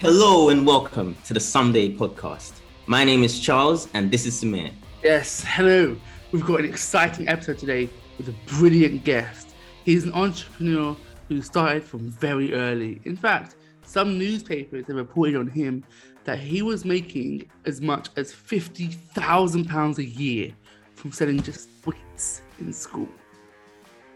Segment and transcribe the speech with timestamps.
[0.00, 2.52] Hello and welcome to the Someday podcast.
[2.86, 4.70] My name is Charles and this is Sumair.
[5.02, 5.96] Yes, hello.
[6.30, 9.56] We've got an exciting episode today with a brilliant guest.
[9.84, 13.00] He's an entrepreneur who started from very early.
[13.06, 15.82] In fact, some newspapers have reported on him
[16.22, 20.52] that he was making as much as £50,000 a year
[20.94, 23.08] from selling just sweets in school.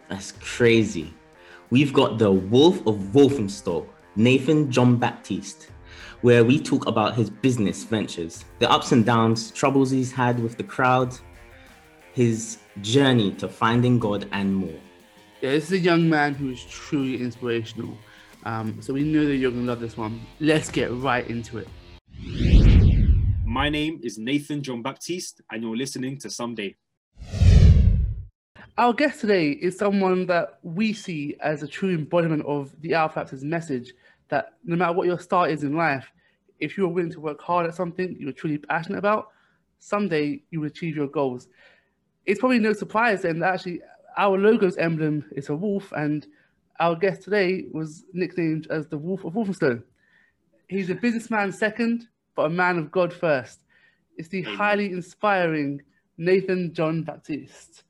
[0.08, 1.12] That's crazy.
[1.70, 5.70] We've got the Wolf of Walthamstow, Nathan John Baptiste,
[6.22, 10.56] where we talk about his business ventures, the ups and downs, troubles he's had with
[10.56, 11.16] the crowd,
[12.14, 14.80] his journey to finding God, and more.
[15.40, 17.98] Yeah, this is a young man who is truly inspirational.
[18.44, 20.24] Um, so we know that you're going to love this one.
[20.38, 21.68] Let's get right into it.
[23.44, 26.76] My name is Nathan John Baptiste, and you're listening to Someday.
[28.78, 33.44] Our guest today is someone that we see as a true embodiment of the Alpha's
[33.44, 33.92] message
[34.32, 36.10] that no matter what your start is in life,
[36.58, 39.28] if you're willing to work hard at something you're truly passionate about,
[39.78, 41.48] someday you will achieve your goals.
[42.24, 43.82] It's probably no surprise then that actually
[44.16, 46.26] our logo's emblem is a wolf, and
[46.80, 49.82] our guest today was nicknamed as the Wolf of Walthamstow.
[50.68, 53.60] He's a businessman second, but a man of God first.
[54.16, 54.56] It's the Amen.
[54.56, 55.82] highly inspiring
[56.16, 57.84] Nathan John Baptiste.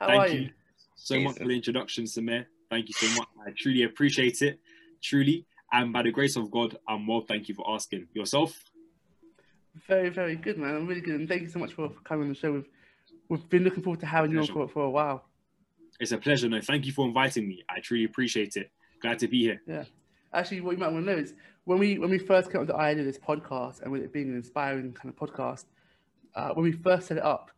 [0.00, 0.50] How Thank are you you?
[0.96, 2.46] so much for the introduction, Sumair.
[2.70, 3.28] Thank you so much.
[3.46, 4.58] I truly appreciate it.
[5.04, 5.44] Truly.
[5.72, 7.20] And by the grace of God, I'm well.
[7.20, 8.08] Thank you for asking.
[8.14, 8.58] Yourself?
[9.86, 10.74] Very, very good, man.
[10.74, 12.52] I'm really good, and thank you so much for coming on the show.
[12.52, 12.68] We've
[13.28, 15.24] we've been looking forward to having you on for, for a while.
[16.00, 16.48] It's a pleasure.
[16.48, 17.64] No, thank you for inviting me.
[17.68, 18.70] I truly appreciate it.
[19.02, 19.60] Glad to be here.
[19.66, 19.84] Yeah.
[20.32, 22.68] Actually, what you might want to know is when we when we first came up
[22.68, 25.64] with the idea of this podcast and with it being an inspiring kind of podcast,
[26.34, 27.50] uh, when we first set it up,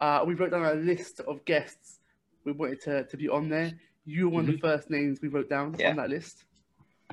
[0.00, 2.00] uh, we wrote down a list of guests
[2.44, 3.72] we wanted to, to be on there.
[4.06, 5.90] You were one of the first names we wrote down Yeah.
[5.90, 6.44] on that list.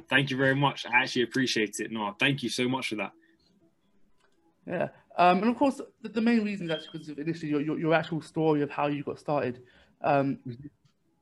[0.10, 0.86] Thank you very much.
[0.86, 1.92] I actually appreciate it.
[1.92, 3.12] No, thank you so much for that.
[4.68, 4.88] Yeah.
[5.18, 7.80] Um, and of course, the, the main reason is actually because of initially your, your,
[7.80, 9.62] your actual story of how you got started.
[10.02, 10.40] Um,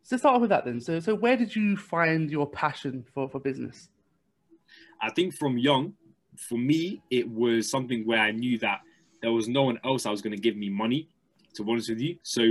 [0.06, 0.81] So start off with that then.
[0.81, 3.89] So, so where did you find your passion for, for business?
[5.01, 5.94] I think from young,
[6.35, 8.81] for me, it was something where I knew that
[9.22, 11.07] there was no one else that was going to give me money,
[11.53, 12.17] to be honest with you.
[12.23, 12.41] So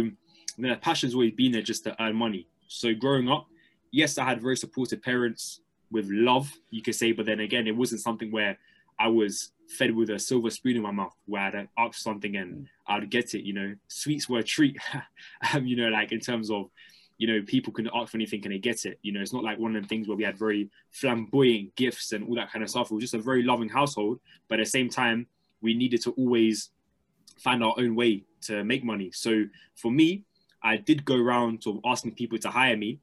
[0.57, 2.47] the passion's always been there just to earn money.
[2.69, 3.49] So growing up,
[3.91, 5.61] yes, I had very supportive parents
[5.93, 8.59] with love, you could say, but then again, it wasn't something where
[8.99, 12.67] I was fed with a silver spoon in my mouth where I'd ask something and
[12.87, 13.75] I'd get it, you know.
[13.89, 14.77] Sweets were a treat,
[15.55, 16.71] um, you know, like in terms of
[17.19, 18.99] you know, people can ask for anything and they get it.
[19.03, 22.11] You know, it's not like one of them things where we had very flamboyant gifts
[22.11, 22.91] and all that kind of stuff.
[22.91, 25.29] It was just a very loving household, but at the same time,
[25.61, 26.71] we needed to always
[27.39, 29.13] find our own way to make money.
[29.13, 29.45] So
[29.77, 30.25] for me,
[30.65, 32.99] I did go around to asking people to hire me,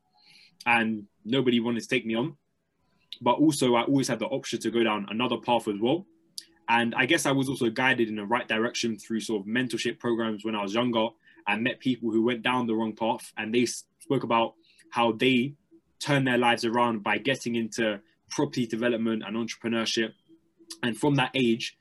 [0.66, 2.36] and nobody wanted to take me on.
[3.22, 6.06] But also, I always had the option to go down another path as well.
[6.70, 10.00] And I guess I was also guided in the right direction through sort of mentorship
[10.00, 11.08] programs when I was younger.
[11.48, 14.54] I met people who went down the wrong path and they spoke about
[14.92, 15.56] how they
[16.00, 20.14] turned their lives around by getting into property development and entrepreneurship.
[20.84, 21.76] And from that age,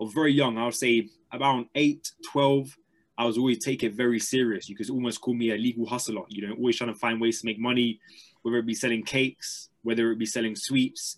[0.00, 2.76] of very young, I would say about 8, 12,
[3.16, 4.68] I was always take it very serious.
[4.68, 7.40] You could almost call me a legal hustler, you know, always trying to find ways
[7.40, 8.00] to make money,
[8.44, 11.16] whether it be selling cakes, whether it be selling sweets,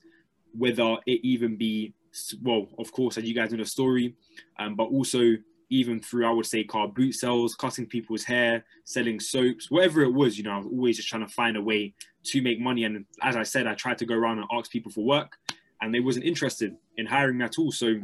[0.56, 1.92] whether it even be,
[2.40, 4.14] well, of course, as you guys know the story,
[4.60, 5.34] um, but also
[5.68, 10.12] even through, I would say, car boot sales, cutting people's hair, selling soaps, whatever it
[10.12, 11.94] was, you know, I was always just trying to find a way
[12.26, 12.84] to make money.
[12.84, 15.36] And as I said, I tried to go around and ask people for work,
[15.80, 17.72] and they wasn't interested in hiring me at all.
[17.72, 17.96] So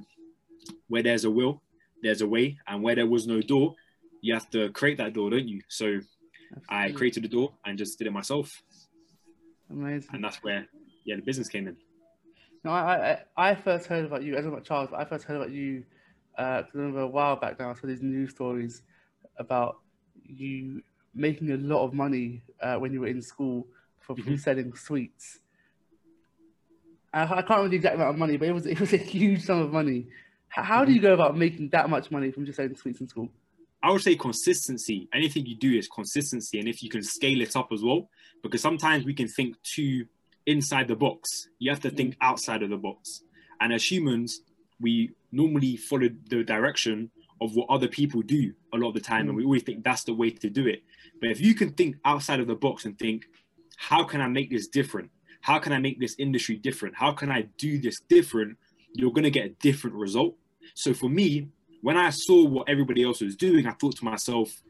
[0.89, 1.63] where there's a will,
[2.03, 3.77] there's a way, and where there was no door,
[4.21, 5.63] you have to create that door, don't you?
[5.69, 6.01] So
[6.69, 8.63] I created the door and just did it myself,
[9.73, 10.11] Amazing.
[10.15, 10.67] and that's where
[11.05, 11.77] yeah the business came in.
[12.65, 14.33] No, I, I I first heard about you.
[14.35, 15.85] I don't know about Charles, but I first heard about you
[16.37, 17.71] because I remember a while back now.
[17.71, 18.83] I saw these news stories
[19.39, 19.81] about
[20.23, 20.83] you
[21.15, 23.67] making a lot of money uh, when you were in school
[23.99, 24.39] from Mhm.
[24.39, 25.41] selling sweets.
[27.13, 28.97] I, I can't remember the exact amount of money, but it was it was a
[28.99, 30.07] huge sum of money.
[30.49, 33.09] How, how do you go about making that much money from just selling sweets in
[33.09, 33.29] school?
[33.83, 35.09] I would say consistency.
[35.13, 38.09] Anything you do is consistency, and if you can scale it up as well,
[38.43, 40.07] because sometimes we can think too
[40.47, 41.49] inside the box.
[41.59, 41.97] You have to mm.
[41.97, 43.23] think outside of the box.
[43.61, 44.41] And as humans,
[44.81, 47.11] we normally follow the direction
[47.41, 49.37] of what other people do a lot of the time, and mm.
[49.37, 50.83] we always think that's the way to do it.
[51.21, 53.25] But if you can think outside of the box and think,
[53.77, 55.11] how can I make this different?
[55.41, 56.95] How can I make this industry different?
[56.97, 58.57] How can I do this different?
[58.95, 60.37] You're going to get a different result.
[60.75, 61.49] So for me,
[61.81, 64.63] when I saw what everybody else was doing, I thought to myself,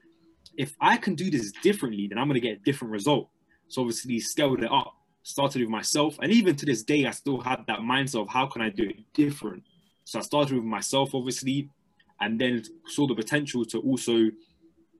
[0.56, 3.28] if I can do this differently, then I'm going to get a different result.
[3.68, 6.18] So obviously scaled it up started with myself.
[6.20, 8.84] And even to this day, I still had that mindset of how can I do
[8.84, 9.62] it different?
[10.04, 11.68] So I started with myself, obviously,
[12.20, 14.30] and then saw the potential to also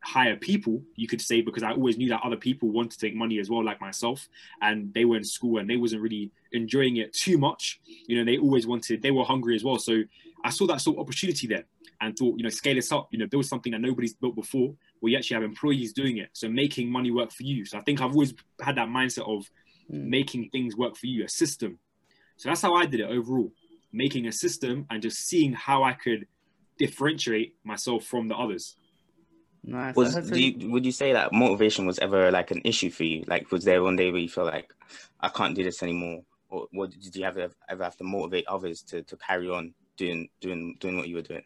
[0.05, 3.15] hire people, you could say, because I always knew that other people want to take
[3.15, 4.29] money as well, like myself,
[4.61, 7.81] and they were in school and they wasn't really enjoying it too much.
[8.07, 9.79] You know, they always wanted, they were hungry as well.
[9.79, 10.03] So
[10.45, 11.65] I saw that sort of opportunity there
[12.01, 13.09] and thought, you know, scale this up.
[13.13, 16.29] You know, build something that nobody's built before, where you actually have employees doing it.
[16.33, 17.65] So making money work for you.
[17.65, 19.51] So I think I've always had that mindset of
[19.93, 20.05] mm.
[20.09, 21.81] making things work for you, a system.
[22.37, 23.51] So that's how I did it overall,
[23.93, 26.29] making a system and just seeing how I could
[26.79, 28.77] differentiate myself from the others.
[29.65, 29.97] Nice.
[29.97, 33.25] Was do you, would you say that motivation was ever like an issue for you?
[33.27, 34.73] Like, was there one day where you feel like
[35.21, 38.83] I can't do this anymore, or what did you ever ever have to motivate others
[38.83, 41.43] to to carry on doing doing doing what you were doing?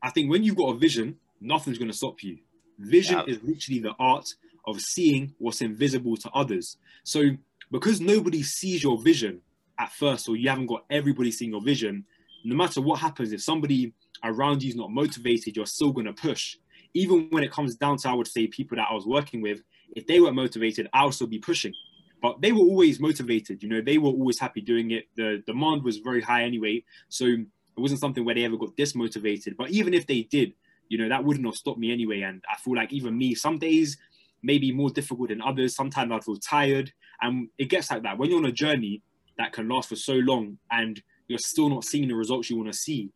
[0.00, 2.38] I think when you've got a vision, nothing's going to stop you.
[2.78, 3.34] Vision yeah.
[3.34, 4.26] is literally the art
[4.66, 6.76] of seeing what's invisible to others.
[7.04, 7.30] So
[7.70, 9.40] because nobody sees your vision
[9.78, 12.04] at first, or you haven't got everybody seeing your vision,
[12.44, 13.92] no matter what happens, if somebody
[14.22, 16.56] around you is not motivated, you're still going to push
[16.94, 19.60] even when it comes down to, I would say, people that I was working with,
[19.94, 21.74] if they weren't motivated, I would still be pushing.
[22.22, 25.04] But they were always motivated, you know, they were always happy doing it.
[25.16, 26.84] The demand was very high anyway.
[27.08, 29.56] So it wasn't something where they ever got dismotivated.
[29.58, 30.54] But even if they did,
[30.88, 32.22] you know, that wouldn't have stopped me anyway.
[32.22, 33.96] And I feel like even me, some days
[34.42, 35.74] maybe more difficult than others.
[35.74, 36.92] Sometimes I'd feel tired.
[37.22, 38.18] And it gets like that.
[38.18, 39.02] When you're on a journey
[39.38, 42.70] that can last for so long and you're still not seeing the results you want
[42.70, 43.10] to see.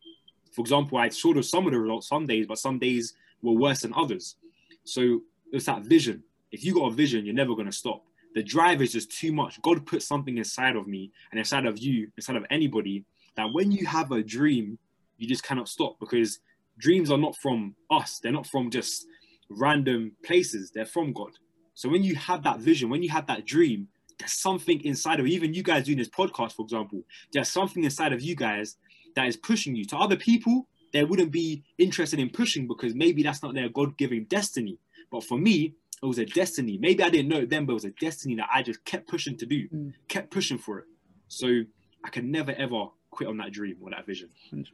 [0.51, 3.53] For example, I sort of some of the results some days, but some days were
[3.53, 4.35] worse than others.
[4.83, 5.21] So
[5.51, 6.23] it's that vision.
[6.51, 8.03] If you got a vision, you're never going to stop.
[8.33, 9.61] The drive is just too much.
[9.61, 13.05] God put something inside of me and inside of you, inside of anybody,
[13.35, 14.77] that when you have a dream,
[15.17, 16.39] you just cannot stop because
[16.79, 18.19] dreams are not from us.
[18.21, 19.05] They're not from just
[19.49, 20.71] random places.
[20.71, 21.31] They're from God.
[21.75, 23.87] So when you have that vision, when you have that dream,
[24.17, 28.11] there's something inside of even you guys doing this podcast, for example, there's something inside
[28.11, 28.75] of you guys
[29.15, 29.85] that is pushing you.
[29.85, 34.25] To other people, they wouldn't be interested in pushing because maybe that's not their God-given
[34.25, 34.77] destiny.
[35.11, 36.77] But for me, it was a destiny.
[36.77, 39.07] Maybe I didn't know it then, but it was a destiny that I just kept
[39.07, 39.93] pushing to do, mm.
[40.07, 40.85] kept pushing for it.
[41.27, 41.61] So
[42.03, 44.29] I can never ever quit on that dream or that vision.
[44.53, 44.65] 100%.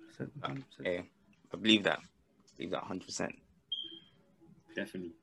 [0.42, 0.63] 100%.
[0.84, 1.02] Yeah,
[1.56, 2.00] I believe that.
[2.00, 3.30] I believe that 100%.
[4.75, 5.13] Definitely.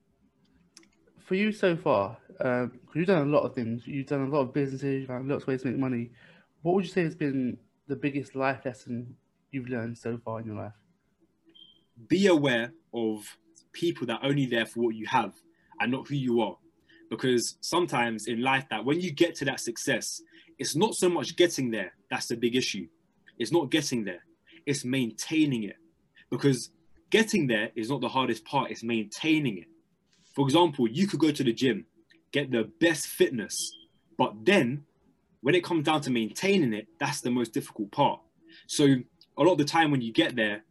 [1.20, 3.87] For you so far, um, you've done a lot of things.
[3.87, 5.00] You've done a lot of businesses.
[5.00, 6.11] You've found lots of ways to make money.
[6.62, 9.15] What would you say has been the biggest life lesson
[9.51, 10.72] you've learned so far in your life?
[12.08, 13.24] be aware of
[13.72, 15.34] people that are only there for what you have
[15.81, 16.56] and not who you are.
[17.10, 20.20] Because sometimes in life that when you get to that success,
[20.58, 22.86] it's not so much getting there, that's the big issue.
[23.39, 24.24] It's not getting there,
[24.67, 25.77] it's maintaining it.
[26.32, 26.70] Because
[27.10, 29.67] getting there is not the hardest part, it's maintaining it.
[30.34, 31.84] For example, you could go to the gym,
[32.32, 33.70] get the best fitness,
[34.17, 34.84] but then
[35.43, 38.19] when it comes down to maintaining it, that's the most difficult part.
[38.67, 38.84] So
[39.36, 40.65] a lot of the time when you get there,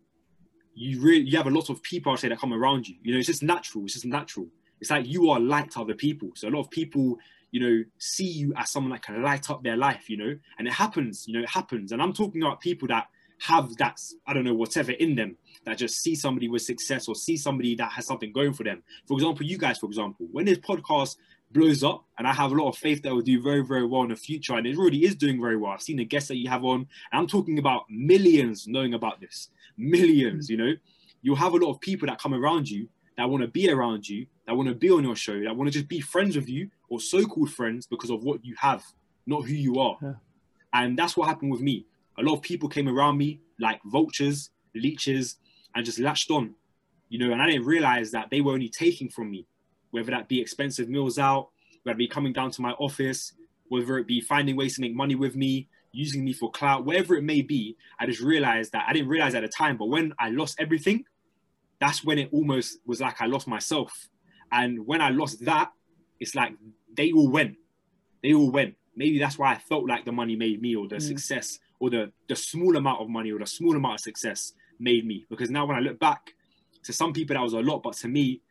[0.74, 2.96] you really you have a lot of people I say that come around you.
[3.03, 3.84] You know, it's just natural.
[3.84, 4.48] It's just natural.
[4.80, 6.30] It's like you are to other people.
[6.36, 7.20] So a lot of people,
[7.51, 10.10] you know, see you as someone that can light up their life.
[10.10, 11.25] You know, and it happens.
[11.27, 11.91] You know, it happens.
[11.91, 13.10] And I'm talking about people that
[13.41, 17.15] have that I don't know whatever in them that just see somebody with success or
[17.15, 18.83] see somebody that has something going for them.
[19.07, 21.17] For example, you guys, for example, when this podcast
[21.51, 24.03] blows up and I have a lot of faith that will do very, very well
[24.03, 25.71] in the future and it really is doing very well.
[25.71, 26.88] I've seen the guests that you have on and
[27.19, 30.74] I'm talking about millions knowing about this millions, you know,
[31.21, 34.07] you'll have a lot of people that come around you that want to be around
[34.07, 36.48] you, that want to be on your show, that want to just be friends with
[36.48, 38.83] you or so-called friends because of what you have,
[39.25, 39.98] not who you are.
[40.01, 40.13] Yeah.
[40.74, 41.86] And that's what happened with me.
[42.22, 45.38] A lot of people came around me like vultures, leeches,
[45.75, 46.54] and just latched on,
[47.10, 49.48] you know, and I didn't realize that they were only taking from me,
[49.92, 51.50] whether that be expensive meals out,
[51.84, 53.34] whether it be coming down to my office,
[53.70, 57.16] whether it be finding ways to make money with me, using me for clout, whatever
[57.16, 57.75] it may be.
[58.00, 61.06] I just realized that I didn't realize at the time, but when I lost everything,
[61.80, 64.10] that's when it almost was like I lost myself.
[64.51, 65.72] And when I lost that,
[66.20, 66.54] it's like
[66.96, 67.56] they all went.
[68.22, 68.75] They all went.
[68.96, 71.01] Maybe that's why I felt like the money made me, or the mm.
[71.01, 75.05] success, or the the small amount of money, or the small amount of success made
[75.05, 75.25] me.
[75.29, 76.33] Because now when I look back,
[76.83, 78.41] to some people that was a lot, but to me,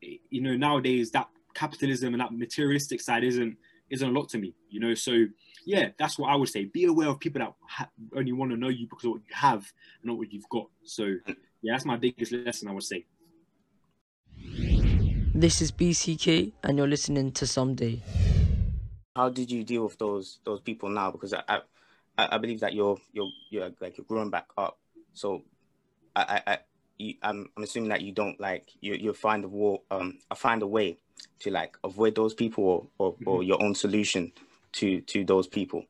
[0.00, 3.56] you know, nowadays that capitalism and that materialistic side isn't
[3.90, 4.54] isn't a lot to me.
[4.70, 5.26] You know, so
[5.66, 6.66] yeah, that's what I would say.
[6.66, 9.34] Be aware of people that ha- only want to know you because of what you
[9.34, 10.68] have, and not what you've got.
[10.84, 11.14] So,
[11.62, 13.06] yeah, that's my biggest lesson, I would say.
[15.34, 18.02] This is BCK, and you're listening to Someday.
[19.16, 21.10] How did you deal with those those people now?
[21.10, 21.60] Because I I,
[22.18, 24.78] I believe that you're you're you're like you're growing back up.
[25.12, 25.42] So,
[26.16, 26.58] I I, I
[26.98, 30.34] you, I'm I'm assuming that you don't like you you find a war um I
[30.34, 30.98] find a way
[31.40, 33.28] to like avoid those people or or, mm-hmm.
[33.28, 34.32] or your own solution
[34.72, 35.84] to to those people?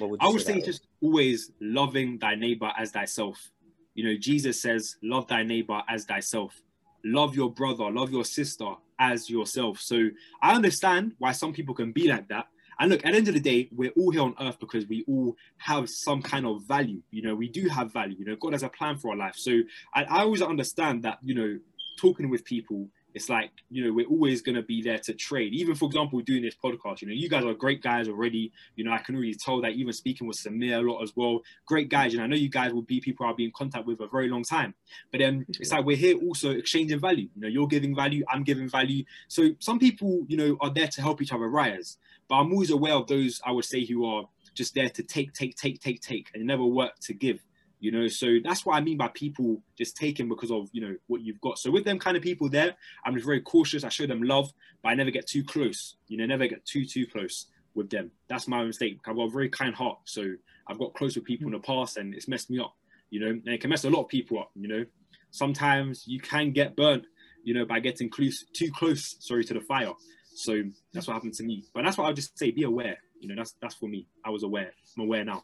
[0.00, 3.50] Would I would say say just always loving thy neighbor as thyself.
[3.94, 6.62] You know, Jesus says, love thy neighbor as thyself.
[7.04, 9.80] Love your brother, love your sister as yourself.
[9.80, 10.08] So
[10.40, 12.46] I understand why some people can be like that.
[12.78, 15.04] And look, at the end of the day, we're all here on earth because we
[15.08, 17.02] all have some kind of value.
[17.10, 18.16] You know, we do have value.
[18.18, 19.34] You know, God has a plan for our life.
[19.36, 19.60] So
[19.94, 21.58] I, I always understand that, you know,
[21.98, 25.54] talking with people it's like you know we're always going to be there to trade.
[25.54, 28.52] Even for example doing this podcast you know you guys are great guys already.
[28.76, 31.40] You know i can really tell that even speaking with sumair a lot as well.
[31.66, 32.14] Great guys.
[32.14, 34.28] And i know you guys will be people i'll be in contact with a very
[34.28, 34.74] long time.
[35.10, 37.28] But then it's like we're here also exchanging value.
[37.34, 39.04] You know you're giving value i'm giving value.
[39.28, 41.96] So some people you know are there to help each other rise
[42.28, 45.32] but i'm always aware of those i would say who are just there to take
[45.32, 47.40] take take take take and never work to give
[47.80, 48.08] you know?
[48.08, 51.40] So that's what i mean by people just taking because of you know what you've
[51.40, 51.58] got.
[51.58, 53.84] So with them kind of people there i'm just very cautious.
[53.84, 56.84] I show them love but i never get too close you know never get too
[56.84, 58.10] too close with them.
[58.28, 58.98] That's my mistake.
[59.06, 59.98] I've got a very kind heart.
[60.04, 60.34] So
[60.66, 62.74] i've got close with people in the past and it's messed me up
[63.10, 63.30] you know?
[63.30, 64.84] And it can mess a lot of people up you know?
[65.30, 67.04] Sometimes you can get burnt
[67.44, 69.92] you know by getting close too close sorry to the fire
[70.38, 73.28] so that's what happened to me but that's what i'll just say be aware you
[73.28, 75.42] know that's that's for me i was aware i'm aware now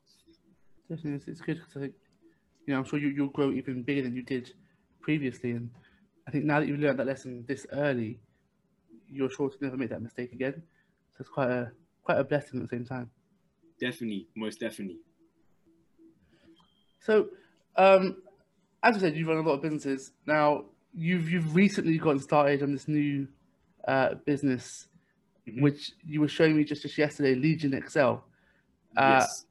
[0.88, 1.94] Definitely, it's, it's good because I think,
[2.66, 4.52] you know, I'm sure you, you'll grow even bigger than you did
[5.00, 5.52] previously.
[5.52, 5.70] And
[6.28, 8.20] I think now that you've learned that lesson this early,
[9.08, 10.62] you're sure to never make that mistake again.
[11.12, 11.72] So it's quite a
[12.02, 13.10] quite a blessing at the same time.
[13.80, 14.98] definitely most definitely
[17.00, 17.28] So,
[17.76, 18.22] um,
[18.82, 20.12] as I said, you run a lot of businesses.
[20.26, 23.28] Now, you've you've recently gotten started on this new
[23.86, 24.88] uh, business,
[25.46, 25.62] Mhm.
[25.62, 28.24] which you were showing me just, just yesterday, Legion Excel.
[28.96, 29.44] Uh, yes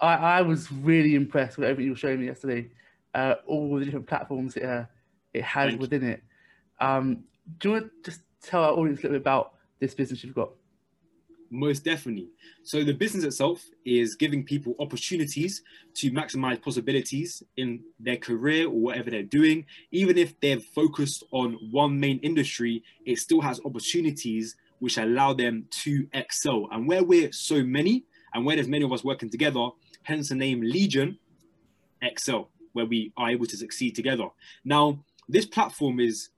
[0.00, 2.70] I, I was really impressed with everything you were showing me yesterday.
[3.14, 4.84] Uh, all the different platforms it, uh,
[5.34, 5.78] it has Thank you.
[5.80, 6.22] within it.
[6.80, 7.24] Um,
[7.58, 10.34] do you want to just tell our audience a little bit about this business you've
[10.34, 10.50] got?
[11.52, 12.28] Most definitely.
[12.62, 15.62] So the business itself is giving people opportunities
[15.94, 19.66] to maximize possibilities in their career or whatever they're doing.
[19.90, 25.66] Even if they're focused on one main industry, it still has opportunities which allow them
[25.70, 26.68] to excel.
[26.70, 29.70] And where we're so many, and where there's many of us working together,
[30.04, 31.18] hence the name Legion,
[32.00, 34.28] excel, where we are able to succeed together.
[34.64, 36.28] Now, this platform is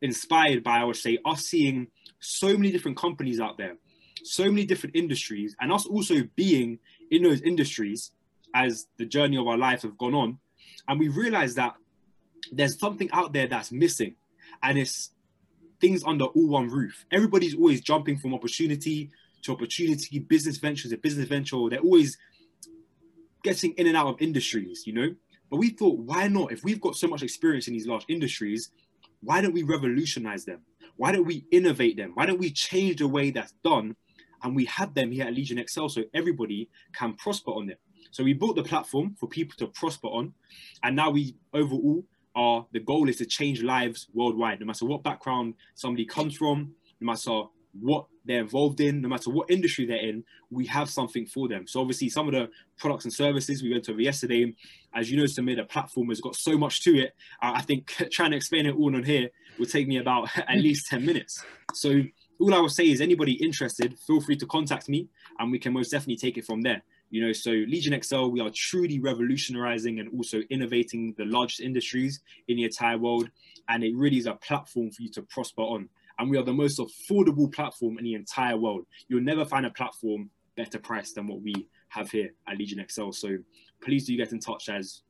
[0.00, 1.88] inspired by, I would say, us seeing
[2.20, 3.76] so many different companies out there
[4.24, 6.78] so many different industries and us also being
[7.10, 8.12] in those industries
[8.54, 10.38] as the journey of our lives have gone on
[10.88, 11.74] and we realize that
[12.52, 14.14] there's something out there that's missing
[14.62, 15.10] and it's
[15.80, 17.04] things under all one roof.
[17.12, 19.10] Everybody's always jumping from opportunity
[19.42, 22.18] to opportunity business venture to business venture they're always
[23.44, 25.14] getting in and out of industries you know?
[25.50, 26.52] But we thought why not?
[26.52, 28.70] If we've got so much experience in these large industries
[29.20, 30.60] why don't we revolutionize them?
[30.96, 32.12] Why don't we innovate them?
[32.14, 33.96] Why don't we change the way that's done
[34.42, 37.80] and we had them here at Legion Excel so everybody can prosper on it.
[38.10, 40.34] So we built the platform for people to prosper on,
[40.82, 42.04] and now we overall
[42.34, 46.72] are the goal is to change lives worldwide, no matter what background somebody comes from,
[47.00, 47.42] no matter
[47.80, 51.66] what they're involved in, no matter what industry they're in, we have something for them.
[51.66, 54.54] So obviously, some of the products and services we went over yesterday,
[54.94, 57.14] as you know, Sumair, the platform has got so much to it.
[57.40, 60.86] I think trying to explain it all on here would take me about at least
[60.88, 61.44] ten minutes.
[61.74, 62.02] So
[62.40, 65.72] all I will say is anybody interested, feel free to contact me and we can
[65.72, 66.82] most definitely take it from there.
[67.10, 72.20] You know, so Legion Excel, we are truly revolutionizing and also innovating the largest industries
[72.48, 73.30] in the entire world.
[73.68, 75.88] And it really is a platform for you to prosper on.
[76.18, 78.84] And we are the most affordable platform in the entire world.
[79.08, 81.54] You'll never find a platform better priced than what we
[81.88, 83.12] have here at Legion Excel.
[83.12, 83.38] So
[83.82, 85.02] please do get in touch as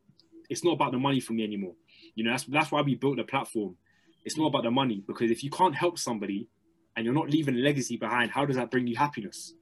[0.48, 1.74] it's not about the money for me anymore.
[2.14, 3.76] You know, that's that's why we built the platform.
[4.24, 6.48] It's not about the money because if you can't help somebody,
[6.98, 9.54] and you're not leaving a legacy behind, how does that bring you happiness?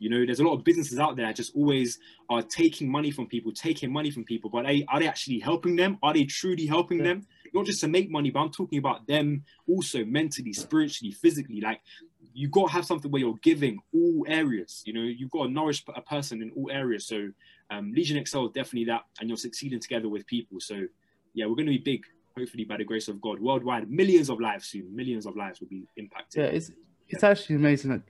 [0.00, 3.12] You know, there's a lot of businesses out there that just always are taking money
[3.12, 5.96] from people, taking money from people, but are they, are they actually helping them?
[6.02, 7.04] Are they truly helping Yeah.
[7.04, 7.26] them?
[7.54, 11.60] Not just to make money, but I'm talking about them also mentally, spiritually, physically.
[11.60, 11.82] Like
[12.34, 14.82] you've got to have something where you're giving all areas.
[14.84, 17.06] You know, you've got to nourish a person in all areas.
[17.06, 17.28] So
[17.70, 20.58] um, Legion Excel is definitely that, and you're succeeding together with people.
[20.58, 20.86] So
[21.32, 22.02] yeah, we're going to be big,
[22.36, 23.90] hopefully by the grace of God, worldwide.
[23.90, 24.94] Millions of lives soon.
[24.94, 26.42] Millions of lives will be impacted.
[26.42, 26.70] Yeah, it's
[27.08, 27.90] it's actually amazing.
[27.92, 28.02] Like,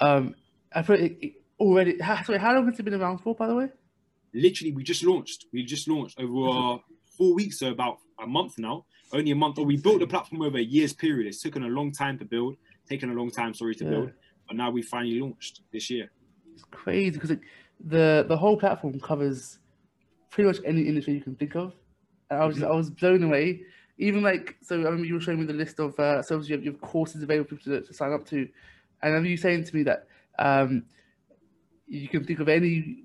[0.00, 0.34] um,
[0.74, 1.98] I thought it, it already.
[2.00, 3.68] How, sorry, how long has it been around for, by the way?
[4.34, 6.78] literally we just launched we just launched over uh,
[7.18, 8.82] four weeks so about a month now
[9.12, 11.68] only a month or we built the platform over a year's period it's taken a
[11.68, 12.56] long time to build
[12.88, 13.90] taken a long time sorry to Yeah.
[13.90, 14.10] build
[14.48, 16.10] but now we finally launched this year
[16.54, 17.36] It's crazy because
[17.84, 19.58] the the whole platform covers
[20.30, 21.74] pretty much any industry you can think of.
[22.34, 23.62] I was I was blown away.
[23.98, 26.56] Even like so, I remember you were showing me the list of uh, services you
[26.56, 28.48] have, you have courses available to, to sign up to, and
[29.02, 30.06] I remember you saying to me that
[30.38, 30.84] um,
[31.86, 33.04] You can think of any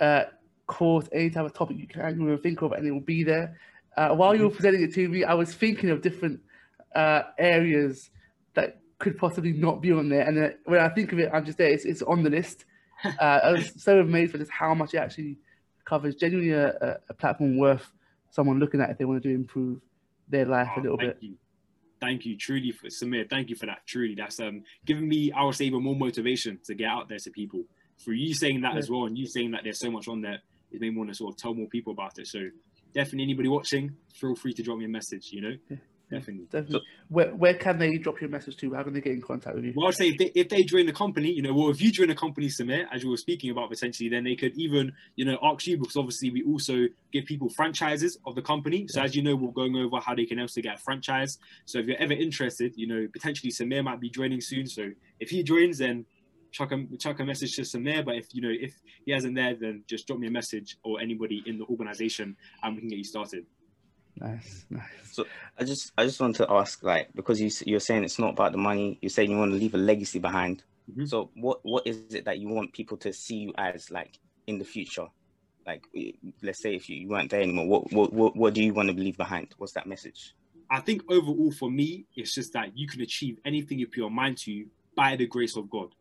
[0.00, 0.24] uh,
[0.66, 3.58] course, any type of topic you can even think of, and it will be there.
[3.96, 6.40] Uh, while you were presenting it to me, I was thinking of different
[6.96, 8.10] uh, areas
[8.54, 10.22] that could possibly not be on there.
[10.26, 11.68] And uh, when I think of it, I'm just there.
[11.70, 12.64] It's, it's on the list.
[13.04, 15.36] Uh, I was so amazed for just how much it actually
[15.84, 16.14] covers.
[16.14, 17.92] Genuinely a, a platform worth
[18.34, 19.80] someone looking at if they want to improve
[20.28, 21.22] their life a Oh, little thank bit.
[21.22, 21.34] You.
[22.00, 23.28] Thank you, truly, for Sumair.
[23.30, 23.86] Thank you for that.
[23.86, 27.18] Truly, that's um giving me, I would say, even more motivation to get out there
[27.18, 27.62] to people.
[28.04, 28.78] For you saying that Yeah.
[28.80, 30.40] as well, and you saying that there's so much on there,
[30.72, 32.26] it made me want to sort of tell more people about it.
[32.26, 32.40] So
[32.92, 35.30] definitely, anybody watching, feel free to drop me a message.
[35.32, 35.76] You know, Yeah.
[36.10, 36.44] Definitely.
[36.50, 36.82] Definitely.
[37.08, 38.74] where, where can they drop your a message to?
[38.74, 39.72] How can they get in contact with you?
[39.74, 41.90] Well, I'd say if they, if they join the company, you know, well, if you
[41.90, 45.24] join the company, Sumair, as you were speaking about potentially, then they could even, you
[45.24, 48.86] know, ask you because obviously we also give people franchises of the company.
[48.88, 51.38] So as you know, we're going over how they can also get a franchise.
[51.64, 54.66] So if you're ever interested, you know, potentially Sumair might be joining soon.
[54.66, 56.04] So if he joins, then
[56.54, 58.04] chuck a chuck a message to Sumair.
[58.04, 61.00] But if you know if he hasn't there, then just drop me a message or
[61.00, 63.44] anybody in the organization, and we can get you started.
[64.16, 64.82] Nice, nice.
[65.12, 65.26] So
[65.58, 68.52] I just I just want to ask, like, because you you're saying it's not about
[68.52, 68.98] the money.
[69.02, 70.62] You're saying you want to leave a legacy behind.
[70.90, 71.08] Mhm.
[71.08, 74.58] So what what is it that you want people to see you as, like, in
[74.58, 75.06] the future?
[75.66, 75.84] Like,
[76.42, 78.90] let's say if you, you weren't there anymore, what, what what what do you want
[78.90, 79.54] to leave behind?
[79.58, 80.34] What's that message?
[80.70, 84.10] I think overall for me, it's just that you can achieve anything you put your
[84.10, 85.94] mind to by the grace of God.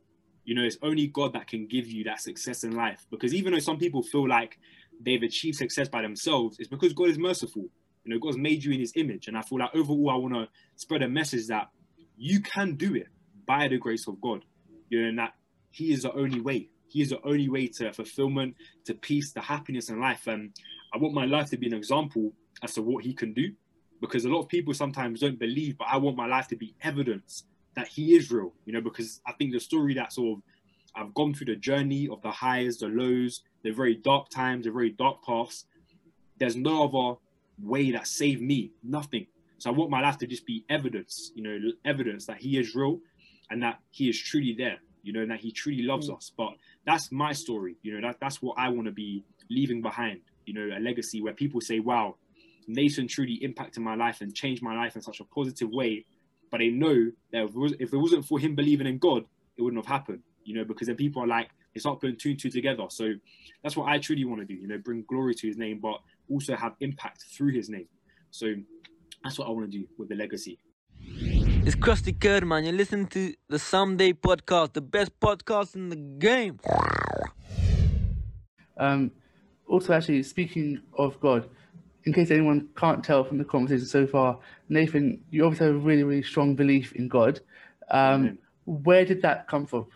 [0.45, 3.05] You know, it's only God that can give you that success in life.
[3.09, 4.59] Because even though some people feel like
[5.01, 7.65] they've achieved success by themselves, it's because God is merciful.
[8.03, 9.27] You know, God's made you in his image.
[9.27, 11.69] And I feel like overall, I want to spread a message that
[12.17, 13.07] you can do it
[13.45, 14.43] by the grace of God.
[14.89, 15.33] You know, and that
[15.71, 16.69] he is the only way.
[16.87, 20.27] He is the only way to fulfillment, to peace, to happiness in life.
[20.27, 20.51] And
[20.93, 23.51] I want my life to be an example as to what he can do
[24.03, 26.75] because a lot of people sometimes don't believe, but I want my life to be
[26.81, 30.43] evidence that he is real, you know, because I think the story that sort of
[30.95, 34.71] I've gone through the journey of the highs, the lows, the very dark times, the
[34.71, 35.65] very dark paths.
[36.37, 37.19] There's no other
[37.61, 39.27] way that saved me, nothing.
[39.57, 42.75] So I want my life to just be evidence, you know, evidence that he is
[42.75, 42.99] real
[43.49, 46.17] and that he is truly there, you know, and that he truly loves mm.
[46.17, 46.31] us.
[46.35, 46.53] But
[46.85, 50.53] that's my story, you know, that, that's what I want to be leaving behind, you
[50.53, 52.15] know, a legacy where people say, wow,
[52.67, 56.05] Nathan truly impacted my life and changed my life in such a positive way.
[56.51, 59.25] But they know that if it, was, if it wasn't for him believing in God,
[59.57, 62.31] it wouldn't have happened, you know, because then people are like, it's not putting two
[62.31, 62.85] and two together.
[62.89, 63.13] So
[63.63, 65.99] that's what I truly want to do, you know, bring glory to his name, but
[66.29, 67.87] also have impact through his name.
[68.31, 68.53] So
[69.23, 70.59] that's what I want to do with the legacy.
[71.65, 72.63] It's Krusty Curd, man.
[72.63, 76.59] You're listening to the Someday podcast, the best podcast in the game.
[78.77, 79.11] Um,
[79.67, 81.49] also, actually, speaking of God,
[82.05, 85.79] in case anyone can't tell from the conversation so far, Nathan, you obviously have a
[85.79, 87.39] really, really strong belief in God.
[87.89, 89.87] Um, where did that come from?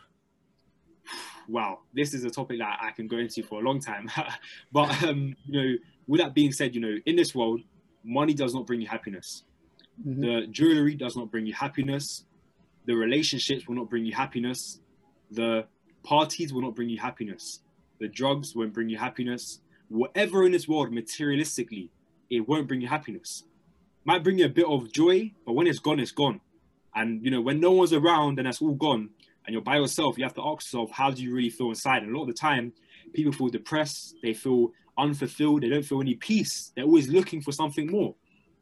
[1.47, 4.09] wow, this is a topic that I can go into for a long time.
[4.71, 7.61] but um, you know, with that being said, you know, in this world,
[8.03, 9.43] money does not bring you happiness.
[10.05, 10.21] Mhm.
[10.21, 12.25] The jewelry does not bring you happiness.
[12.85, 14.79] The relationships will not bring you happiness.
[15.31, 15.67] The
[16.03, 17.61] parties will not bring you happiness.
[17.99, 19.61] The drugs won't bring you happiness.
[19.89, 21.89] Whatever in this world, materialistically,
[22.29, 23.43] it won't bring you happiness.
[24.05, 26.39] Might bring you a bit of joy, but when it's gone, it's gone.
[26.95, 29.09] And you know, when no one's around and that's all gone,
[29.45, 32.03] and you're by yourself, you have to ask yourself, how do you really feel inside?
[32.03, 32.73] And a lot of the time,
[33.13, 36.71] people feel depressed, they feel unfulfilled, they don't feel any peace.
[36.75, 38.15] They're always looking for something more.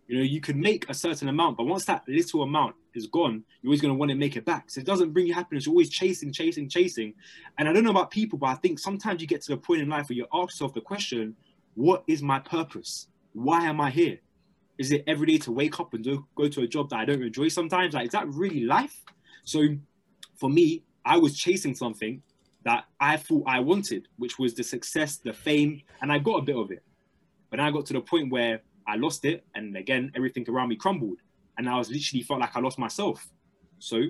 [0.08, 3.44] You know, you can make a certain amount, but once that little amount is gone,
[3.62, 4.70] you're always going to want to make it back.
[4.70, 5.66] So it doesn't bring you happiness.
[5.66, 7.14] You're always chasing, chasing, chasing.
[7.58, 9.82] And I don't know about people, but I think sometimes you get to the point
[9.82, 11.36] in life where you ask yourself the question,
[11.74, 13.08] what is my purpose?
[13.34, 14.20] Why am I here?
[14.78, 17.06] Is it every day to wake up and do, go to a job that I
[17.06, 17.94] don't enjoy sometimes?
[17.96, 19.04] Like, is that really life?
[19.44, 19.68] So
[20.36, 22.22] for me, I was chasing something
[22.66, 26.42] that I thought I wanted, which was the success, the fame, and I got a
[26.42, 26.84] bit of it.
[27.50, 30.70] But then I got to the point where I lost it, and again, everything around
[30.70, 31.20] me crumbled,
[31.58, 33.26] and I was literally felt like I lost myself.
[33.80, 34.02] So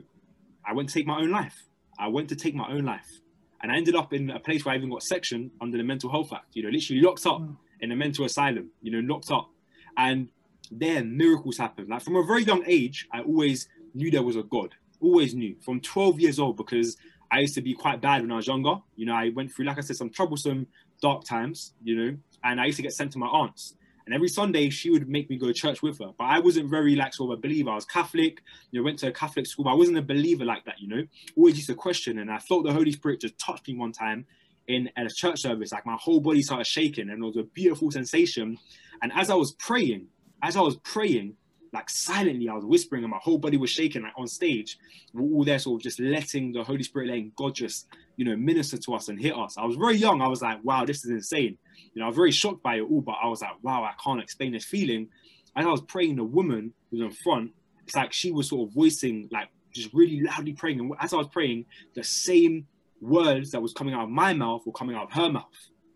[0.65, 1.63] I went to take my own life.
[1.99, 3.19] I went to take my own life,
[3.61, 6.09] and I ended up in a place where I even got sectioned under the Mental
[6.09, 6.55] Health Act.
[6.55, 7.55] You know, literally locked up mm.
[7.81, 8.69] in a mental asylum.
[8.81, 9.49] You know, locked up,
[9.97, 10.29] and
[10.71, 11.89] there miracles happened.
[11.89, 14.75] Like from a very young age, I always knew there was a God.
[15.01, 16.95] Always knew from 12 years old because
[17.35, 18.75] I used to be quite bad when I was younger.
[18.95, 20.67] You know, I went through, like I said, some troublesome,
[21.01, 21.73] dark times.
[21.83, 23.75] You know, and I used to get sent to my aunts.
[24.05, 26.11] And every Sunday, she would make me go to church with her.
[26.17, 27.71] But I wasn't very like sort of a believer.
[27.71, 28.41] I was Catholic.
[28.71, 29.65] You know, went to a Catholic school.
[29.65, 30.79] But I wasn't a believer like that.
[30.79, 31.03] You know,
[31.35, 32.19] always used to question.
[32.19, 34.25] And I felt the Holy Spirit just touched me one time
[34.67, 35.73] in at a church service.
[35.73, 38.57] Like my whole body started shaking, and it was a beautiful sensation.
[39.01, 40.07] And as I was praying,
[40.41, 41.35] as I was praying,
[41.75, 44.77] like silently, I was whispering, and my whole body was shaking, like on stage.
[45.13, 48.35] We're all there, sort of just letting the Holy Spirit, letting God just, you know,
[48.35, 49.57] minister to us and hit us.
[49.57, 50.21] I was very young.
[50.21, 51.57] I was like, wow, this is insane.
[51.93, 53.93] You know, I was very shocked by it all, but I was like, wow, I
[54.03, 55.09] can't explain this feeling.
[55.55, 57.51] As I was praying, the woman who was in front,
[57.85, 60.79] it's like she was sort of voicing, like, just really loudly praying.
[60.79, 62.65] And as I was praying, the same
[63.01, 65.45] words that was coming out of my mouth were coming out of her mouth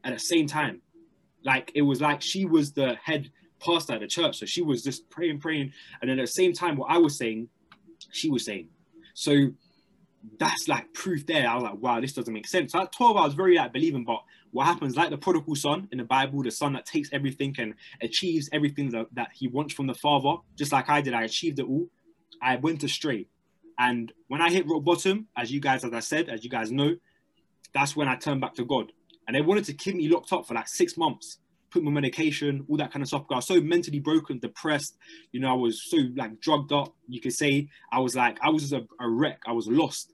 [0.03, 0.81] at the same time.
[1.43, 4.83] Like it was like she was the head pastor at the church, so she was
[4.83, 7.49] just praying, praying, and then at the same time, what I was saying,
[8.11, 8.69] she was saying.
[9.13, 9.51] So
[10.39, 11.47] that's like proof there.
[11.47, 12.71] I was like, wow, this doesn't make sense.
[12.73, 15.87] So at 12, I was very like believing, but what happens, like the prodigal son
[15.91, 19.73] in the Bible, the son that takes everything and achieves everything that, that he wants
[19.73, 21.87] from the father, just like I did, I achieved it all.
[22.41, 23.27] I went astray.
[23.77, 26.71] And when I hit rock bottom, as you guys, as I said, as you guys
[26.71, 26.95] know,
[27.73, 28.91] that's when I turned back to God.
[29.27, 31.39] And they wanted to keep me locked up for like six months,
[31.71, 33.25] put on medication, all that kind of stuff.
[33.31, 34.97] I was so mentally broken, depressed.
[35.31, 36.93] You know, I was so like drugged up.
[37.07, 39.41] You could say I was like, I was a, a wreck.
[39.47, 40.13] I was lost.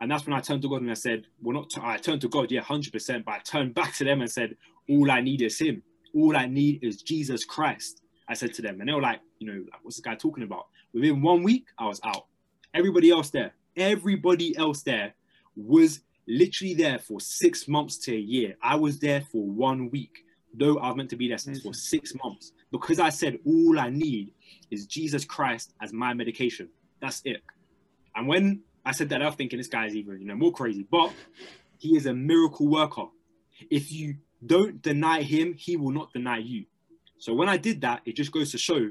[0.00, 2.20] And that's when I turned to God and I said, well, not to, I turned
[2.20, 3.24] to God, yeah, 100%.
[3.24, 4.56] But I turned back to them and said,
[4.88, 5.82] all I need is Him.
[6.14, 8.02] All I need is Jesus Christ.
[8.28, 8.80] I said to them.
[8.80, 10.66] And they were like, you know, what's this guy talking about?
[10.92, 12.26] Within one week, I was out.
[12.74, 15.14] Everybody else there, everybody else there
[15.56, 18.56] was literally there for six months to a year.
[18.62, 21.74] I was there for one week, though I was meant to be there since for
[21.74, 24.32] six months because I said all I need
[24.70, 26.68] is Jesus Christ as my medication.
[27.00, 27.42] That's it.
[28.16, 30.52] And when I said that, I was thinking this guy is even you know more
[30.52, 31.12] crazy, but
[31.78, 33.06] he is a miracle worker.
[33.70, 36.64] If you don't deny him, he will not deny you.
[37.18, 38.90] So when I did that, it just goes to show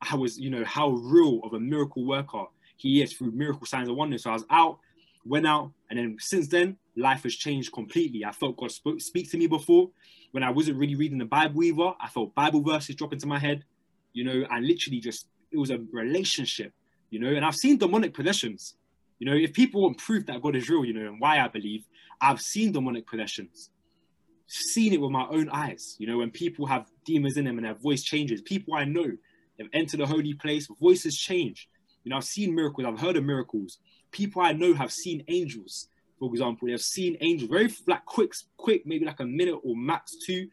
[0.00, 2.44] I was, you know, how real of a miracle worker
[2.76, 4.24] he is through miracle signs and wonders.
[4.24, 4.78] So I was out,
[5.24, 8.24] went out, and then since then, life has changed completely.
[8.24, 9.90] I felt God spoke, speak to me before
[10.36, 11.92] when I wasn't really reading the Bible either.
[11.98, 13.64] I felt Bible verses drop into my head,
[14.12, 16.74] you know, and literally just it was a relationship,
[17.08, 17.28] you know.
[17.28, 18.74] And I've seen demonic possessions,
[19.18, 19.34] you know.
[19.34, 21.86] If people want proof that God is real, you know, and why I believe,
[22.20, 23.70] I've seen demonic possessions,
[24.46, 27.66] seen it with my own eyes, you know, when people have demons in them and
[27.66, 28.42] their voice changes.
[28.42, 29.10] People I know,
[29.56, 31.66] they've entered a holy place, voices change.
[32.04, 33.78] You know, I've seen miracles, I've heard of miracles.
[34.10, 36.68] People I know have seen angels, for example.
[36.68, 40.48] They've seen angels very like quick, quick, maybe like a minute or max two.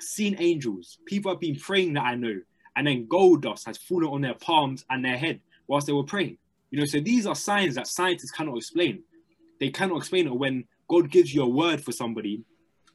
[0.00, 0.98] Seen angels.
[1.06, 2.40] People have been praying that I know,
[2.76, 6.04] and then gold dust has fallen on their palms and their head whilst they were
[6.04, 6.38] praying.
[6.70, 9.02] You know, so these are signs that scientists cannot explain.
[9.60, 12.42] They cannot explain it when God gives you a word for somebody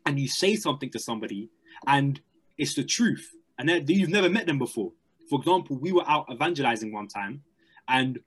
[0.06, 1.50] and you say something to somebody
[1.88, 2.20] and
[2.58, 4.92] it's the truth and you've never met them before.
[5.30, 7.42] For example, we were out evangelizing one time
[7.88, 8.20] and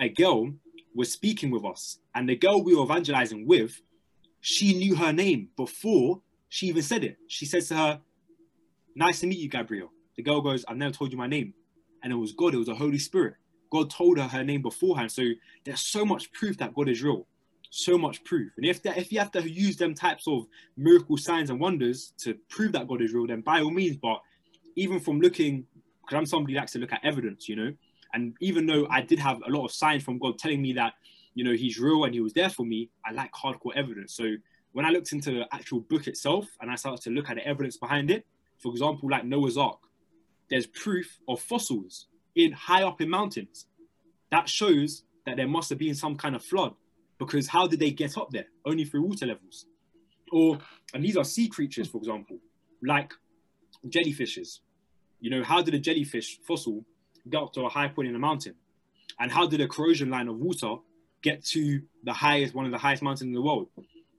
[0.00, 0.52] a girl
[0.94, 3.80] was speaking with us, and the girl we were evangelizing with,
[4.40, 7.18] she knew her name before she even said it.
[7.26, 8.00] She says to her,
[8.94, 11.54] "Nice to meet you, Gabriel." The girl goes, "I've never told you my name,"
[12.02, 12.54] and it was God.
[12.54, 13.34] It was the Holy Spirit.
[13.70, 15.12] God told her her name beforehand.
[15.12, 15.24] So
[15.64, 17.26] there's so much proof that God is real,
[17.70, 18.50] so much proof.
[18.56, 20.46] And if that, if you have to use them types of
[20.76, 23.96] miracle signs and wonders to prove that God is real, then by all means.
[23.98, 24.22] But
[24.74, 25.66] even from looking,
[26.00, 27.74] because I'm somebody that likes to look at evidence, you know,
[28.14, 30.94] and even though I did have a lot of signs from God telling me that,
[31.34, 34.14] you know, He's real and He was there for me, I like hardcore evidence.
[34.14, 34.34] So
[34.72, 37.46] when I looked into the actual book itself and I started to look at the
[37.46, 38.26] evidence behind it,
[38.58, 39.78] for example, like Noah's Ark,
[40.50, 43.66] there's proof of fossils in high up in mountains.
[44.30, 46.74] That shows that there must have been some kind of flood
[47.18, 48.46] because how did they get up there?
[48.64, 49.66] Only through water levels.
[50.30, 50.58] Or,
[50.94, 52.38] and these are sea creatures, for example,
[52.82, 53.12] like
[53.88, 54.60] jellyfishes.
[55.20, 56.84] You know, how did a jellyfish fossil
[57.34, 58.54] up to a high point in a mountain?
[59.18, 60.76] And how did a corrosion line of water
[61.22, 63.68] get to the highest, one of the highest mountains in the world?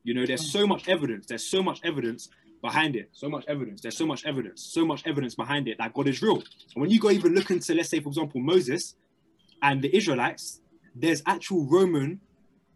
[0.03, 1.27] You know, there's so much evidence.
[1.27, 2.29] There's so much evidence
[2.61, 3.09] behind it.
[3.13, 3.81] So much evidence.
[3.81, 4.63] There's so much evidence.
[4.63, 6.37] So much evidence behind it that God is real.
[6.37, 8.95] And when you go even look into, let's say, for example, Moses
[9.61, 10.61] and the Israelites,
[10.95, 12.19] there's actual Roman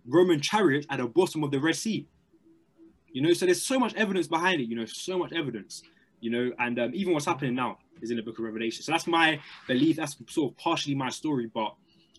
[0.06, 2.06] Roman chariots at the bottom of the Red Sea.
[3.14, 4.68] You know, so there's so much evidence behind it.
[4.68, 5.82] You know, so much evidence.
[6.20, 8.84] You know, and um, even what's happening now is in the book of Revelation.
[8.84, 9.98] So that's my belief.
[9.98, 11.50] That's sort of partially my story.
[11.54, 11.74] But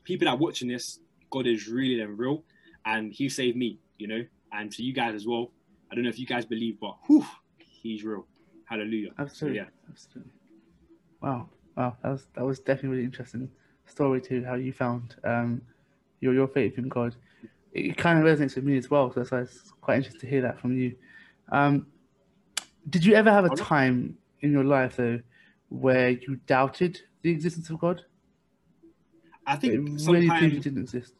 [0.04, 2.44] people that are watching this, God is really and real,
[2.86, 3.78] and He saved me.
[3.98, 5.50] You know, and to you guys as well.
[5.90, 7.24] I don't know if you guys believe, but whew,
[7.58, 8.26] He's real.
[8.64, 9.10] Hallelujah.
[9.18, 9.58] Absolutely.
[9.58, 9.68] So, yeah.
[9.90, 10.32] Absolutely.
[11.20, 11.48] Wow.
[11.76, 11.96] Wow.
[12.02, 13.48] That was that was definitely really interesting
[13.86, 14.44] story too.
[14.44, 15.62] How you found um
[16.20, 17.14] your your faith in God.
[17.72, 19.12] It kind of resonates with me as well.
[19.12, 20.94] So that's why it's quite interesting to hear that from you.
[21.50, 21.88] Um,
[22.88, 25.20] did you ever have a time in your life though
[25.74, 28.02] where you doubted the existence of God?
[29.46, 31.12] I It think really sometimes it didn't exist.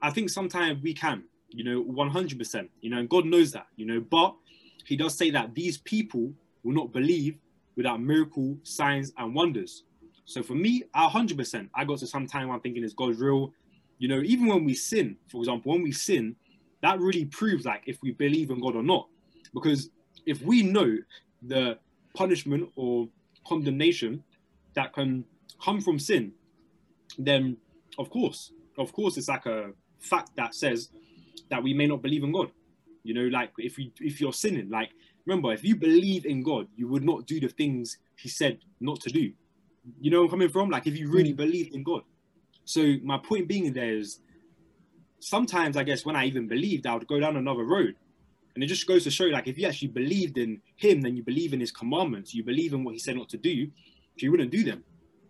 [0.00, 3.86] I think sometimes we can, you know, 100%, you know, and God knows that, you
[3.86, 4.34] know, but
[4.84, 7.36] He does say that these people will not believe
[7.76, 9.84] without miracle signs and wonders.
[10.24, 13.18] So for me, a hundred percent, I got to some time I'm thinking, is God
[13.18, 13.52] real?
[13.98, 16.36] You know, even when we sin, for example, when we sin,
[16.82, 19.08] that really proves like if we believe in God or not.
[19.52, 19.90] Because
[20.26, 20.96] if we know
[21.42, 21.78] the
[22.14, 23.08] punishment or
[23.46, 24.24] condemnation
[24.74, 25.24] that can
[25.64, 26.32] come from sin,
[27.18, 27.56] then
[27.98, 30.90] of course, of course, it's like a fact that says
[31.50, 32.50] that we may not believe in God.
[33.04, 34.90] You know, like if you if you're sinning, like
[35.26, 39.00] remember, if you believe in God, you would not do the things He said not
[39.02, 39.32] to do.
[40.00, 40.70] You know I'm coming from?
[40.70, 41.36] Like if you really Mm.
[41.36, 42.02] believe in God.
[42.64, 44.20] So my point being there is
[45.20, 47.96] sometimes I guess when I even believed, I would go down another road.
[48.54, 51.22] And it just goes to show like if you actually believed in him, then you
[51.22, 53.68] believe in his commandments, you believe in what he said not to do,
[54.16, 54.84] If you wouldn't do them.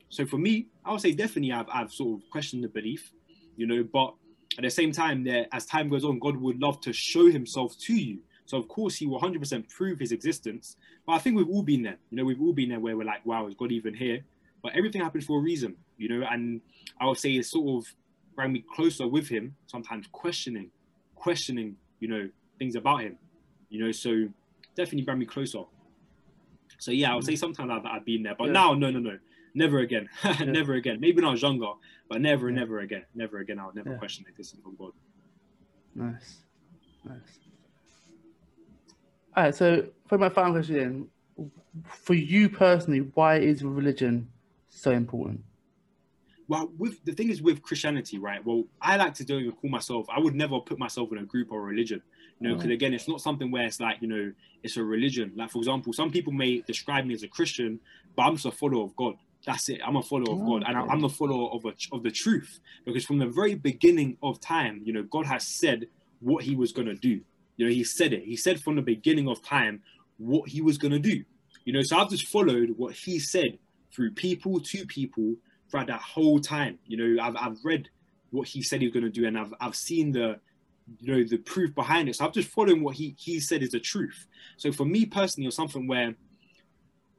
[0.08, 3.12] So for me, I would say definitely I've, I've sort of questioned the belief,
[3.56, 4.14] you know, but
[4.58, 7.78] at the same time, there as time goes on, God would love to show himself
[7.86, 8.18] to you.
[8.44, 10.76] So of course he will 100% prove his existence.
[11.06, 11.96] But I think we've all been there.
[12.10, 14.20] You know, we've all been there where we're like, wow, is God even here?
[14.62, 16.60] But everything happens for a reason, you know, and
[17.00, 17.92] I would say it's sort of
[18.34, 20.70] brought me closer with him, sometimes questioning,
[21.14, 22.28] questioning, you know,
[22.62, 23.18] things about him.
[23.70, 24.28] You know, so
[24.76, 25.62] definitely bring me closer.
[26.78, 27.38] So yeah, I would say mm.
[27.38, 28.52] sometimes I've, I've been there, but Yeah.
[28.52, 29.18] now no no no.
[29.54, 30.08] Never again.
[30.46, 30.98] never again.
[31.00, 31.72] Maybe when I was younger,
[32.08, 32.60] but never, Yeah.
[32.60, 33.04] never again.
[33.14, 33.58] Never again.
[33.58, 33.98] I would never Yeah.
[33.98, 34.92] question the existence of God.
[35.94, 36.44] Nice.
[37.04, 37.38] Nice.
[39.36, 41.50] All right, so for my final question, then,
[41.84, 44.30] for you personally, why is religion
[44.68, 45.42] so important?
[46.48, 49.70] well with the thing is with christianity right well i like to don't even call
[49.70, 52.02] myself i would never put myself in a group or religion
[52.42, 52.74] you know because Mhm.
[52.74, 55.32] again it's not something where it's like you know it's a religion.
[55.36, 57.80] Like for example some people may describe me as a christian
[58.16, 59.14] but i'm just a follower of god.
[59.46, 59.80] That's it.
[59.84, 62.60] I'm a follower of god and i'm the follower of, a, of the truth.
[62.84, 65.86] Because from the very beginning of time you know god has said
[66.20, 67.20] what he was going to do.
[67.56, 68.22] You know he said it.
[68.24, 69.82] He said from the beginning of time
[70.18, 71.24] what he was going to do.
[71.64, 73.58] You know so i've just followed what he said
[73.94, 75.34] through people to people
[75.70, 76.78] throughout that whole time.
[76.86, 77.88] You know, I've, I've read
[78.30, 80.38] what he said he was going to do, and I've I've seen the
[81.00, 82.16] you know the proof behind it.
[82.16, 84.26] So I'm just following what he he said is the truth.
[84.56, 86.14] So for me personally, it's something where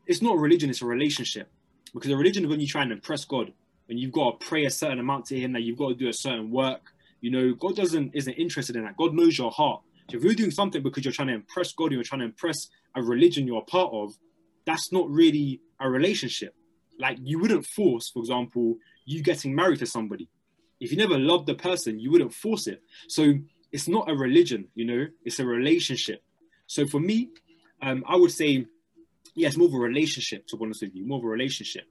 [0.06, 1.50] it's not religion; it's a relationship.
[1.94, 3.54] Because a religion is when you try and impress God,
[3.86, 6.08] when you've got to pray a certain amount to Him, that you've got to do
[6.08, 6.94] a certain work.
[7.22, 8.98] You know, God doesn't isn't interested in that.
[8.98, 9.82] God knows your heart.
[10.10, 12.68] So if you're doing something because you're trying to impress God, you're trying to impress
[12.96, 14.14] a religion you're a part of,
[14.66, 16.54] that's not really a relationship
[17.00, 20.30] like you wouldn't force for example you getting married to somebody
[20.80, 23.34] if you never loved the person you wouldn't force it so
[23.74, 26.20] it's not a religion you know it's a relationship
[26.68, 27.30] so for me
[27.82, 28.66] um, i would say
[29.36, 31.86] yeah it's more of a relationship to be honest with you more of a relationship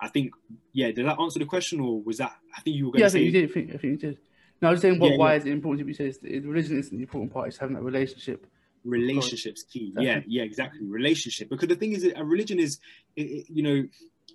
[0.00, 0.32] i think
[0.72, 3.06] yeah did that answer the question or was that i think you were going Yeah,
[3.06, 3.50] I to think say you did.
[3.50, 4.18] I think, I think you did.
[4.60, 5.10] No, I was saying, what?
[5.10, 5.38] Yeah, why yeah.
[5.40, 5.88] is it important?
[5.88, 7.48] You said it's- religion isn't the important part.
[7.48, 8.46] It's having that relationship.
[8.84, 12.78] relationships key yeah yeah exactly relationship because the thing is a religion is
[13.16, 13.78] it, it- you know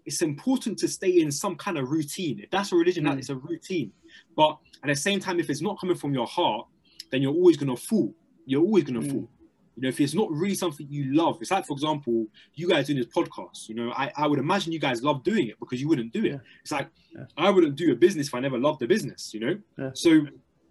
[0.06, 3.20] it's important to stay in some kind of routine if that's a religion that Mm.
[3.24, 3.92] is a routine
[4.40, 6.66] but at the same time if it's not coming from your heart
[7.12, 8.14] then you're always going to fall
[8.46, 9.12] you're always going to Mm.
[9.12, 9.30] fall
[9.76, 12.88] you know if it's not really something you love it's like for example you guys
[12.88, 15.80] doing this podcast you know i, I would imagine you guys love doing it because
[15.82, 16.38] you wouldn't do it Yeah.
[16.64, 17.26] it's like Yeah.
[17.38, 19.92] i wouldn't do a business if i never loved the business you know Yeah.
[19.94, 20.22] so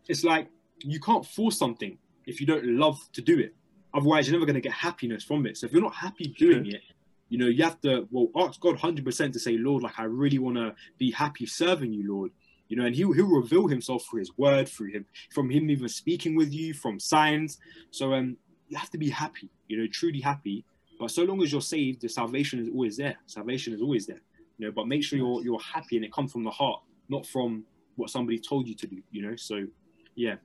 [0.08, 0.48] it's like
[0.80, 3.54] you can't force something if you don't love to do it
[3.94, 5.56] Otherwise, you're never going to get happiness from it.
[5.56, 6.82] So if you're not happy doing it,
[7.30, 10.38] you know, you have to well ask God 100% to say, Lord, like I really
[10.38, 12.30] want to be happy serving you, Lord.
[12.68, 15.88] You know, and He'll He'll reveal Himself through His Word, through Him, from Him even
[15.88, 17.58] speaking with you, from signs.
[17.90, 18.36] So um,
[18.68, 20.64] you have to be happy, you know, truly happy.
[20.98, 23.16] But so long as you're saved, the salvation is always there.
[23.26, 24.20] Salvation is always there.
[24.58, 27.26] You know, but make sure you're you're happy and it comes from the heart, not
[27.26, 27.64] from
[27.96, 29.02] what somebody told you to do.
[29.10, 29.66] You know, so
[30.14, 30.36] yeah.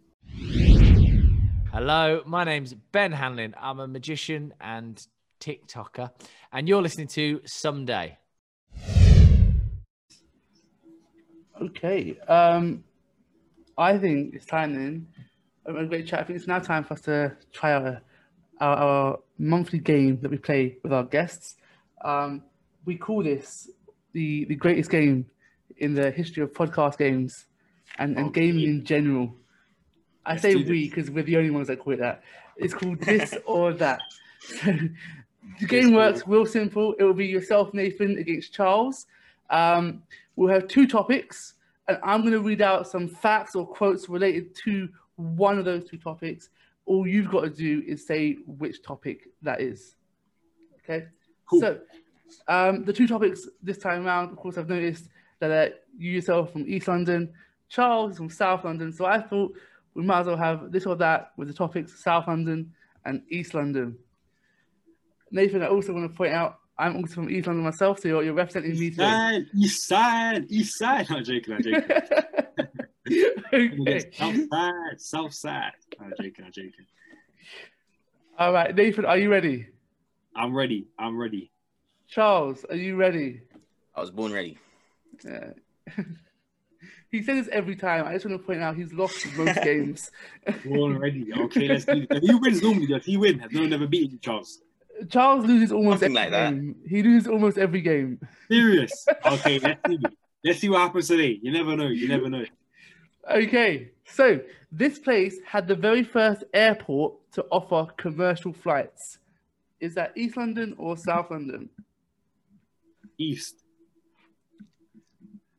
[1.72, 3.56] Hello, my name's Ben Hanlon.
[3.58, 5.02] I'm a magician and
[5.40, 6.12] TikToker,
[6.52, 8.18] and you're listening to Someday.
[11.62, 12.18] Okay.
[12.28, 12.84] Um,
[13.78, 15.08] I think it's time then.
[15.66, 16.20] A great chat.
[16.20, 17.98] I think it's now time for us to try out
[18.60, 21.56] our, our monthly game that we play with our guests.
[22.04, 22.44] Um,
[22.86, 23.70] we call this
[24.14, 25.28] the the greatest game
[25.78, 27.46] in the history of podcast games
[27.98, 28.42] and, and Okay.
[28.48, 29.36] gaming in general.
[30.26, 32.24] I Let's say we because we're the only ones that call it that.
[32.58, 34.00] It's called this or that.
[34.42, 34.74] So
[35.60, 36.96] the game or works real simple.
[37.00, 39.06] It will be yourself, Nathan, against Charles.
[39.52, 40.04] Um,
[40.36, 41.54] we'll have two topics,
[41.88, 45.88] and I'm going to read out some facts or quotes related to one of those
[45.88, 46.50] two topics.
[46.86, 49.96] All you've got to do is say which topic that is.
[50.84, 51.06] Okay.
[51.46, 51.60] Cool.
[51.60, 51.80] So,
[52.48, 55.10] um, the two topics this time around, of course, I've noticed
[55.40, 57.34] that uh, you yourself from East London,
[57.68, 58.94] Charles is from South London.
[58.94, 59.54] So I thought
[59.94, 62.72] we might as well have this or that with the topics South London
[63.06, 63.98] and East London.
[65.32, 68.24] Nathan, I also want to point out I'm also from East London myself, so you're,
[68.24, 69.12] you're representing me East today.
[69.12, 71.06] side, east side, east side.
[71.12, 71.84] I'm joking, I'm joking.
[73.54, 74.12] okay.
[74.12, 75.72] South side, south side.
[76.00, 76.86] I'm joking, I'm joking.
[78.40, 79.68] All right, Nathan, are you ready?
[80.36, 80.88] I'm ready.
[80.98, 81.52] I'm ready.
[82.08, 83.42] Charles, are you ready?
[83.94, 84.58] I was born ready.
[85.24, 85.52] Yeah.
[87.12, 88.08] he says this every time.
[88.08, 90.10] I just want to point out he's lost most games.
[90.66, 91.32] Born ready.
[91.32, 92.24] Okay, let's do it.
[92.24, 92.88] He wins normally.
[92.88, 93.38] Does he win?
[93.38, 94.62] Has no one ever beaten you, Charles?
[95.10, 96.50] Charles loses almost Something every like that.
[96.54, 96.76] game.
[96.88, 98.20] He loses almost every game.
[98.50, 99.06] Serious.
[99.26, 100.00] Okay, let's see.
[100.44, 101.40] Let's see what happens today.
[101.42, 101.88] You never know.
[101.88, 102.46] You never know.
[103.30, 109.20] Okay, so this place had the very first airport to offer commercial flights.
[109.80, 111.70] Is that East London or South London?
[113.18, 113.64] East.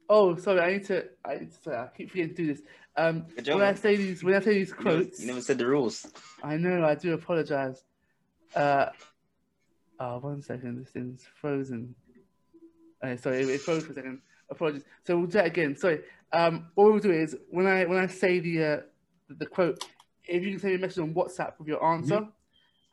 [0.09, 1.05] Oh, sorry, I need to.
[1.25, 2.63] I, need to- sorry, I keep forgetting to do this.
[2.97, 3.77] Um, when I man.
[3.77, 6.07] say these, when I say these You never, quotes, you never said the rules.
[6.43, 7.83] I know I do apologize.
[8.55, 8.87] Uh,
[10.01, 11.95] oh, one second, this thing's frozen.
[13.05, 14.21] Okay, sorry, it, it froze for a second.
[14.51, 14.85] Apologies.
[15.05, 15.77] So we'll do that again.
[15.77, 16.01] Sorry.
[16.33, 18.81] Um, what we'll do is when I when I say the uh,
[19.29, 19.85] the, quote,
[20.25, 22.27] if you can send me a message on WhatsApp with your answer,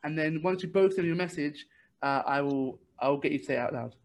[0.04, 1.66] and then once you both send me a message,
[2.02, 3.96] uh, I will I will get you to say it out loud.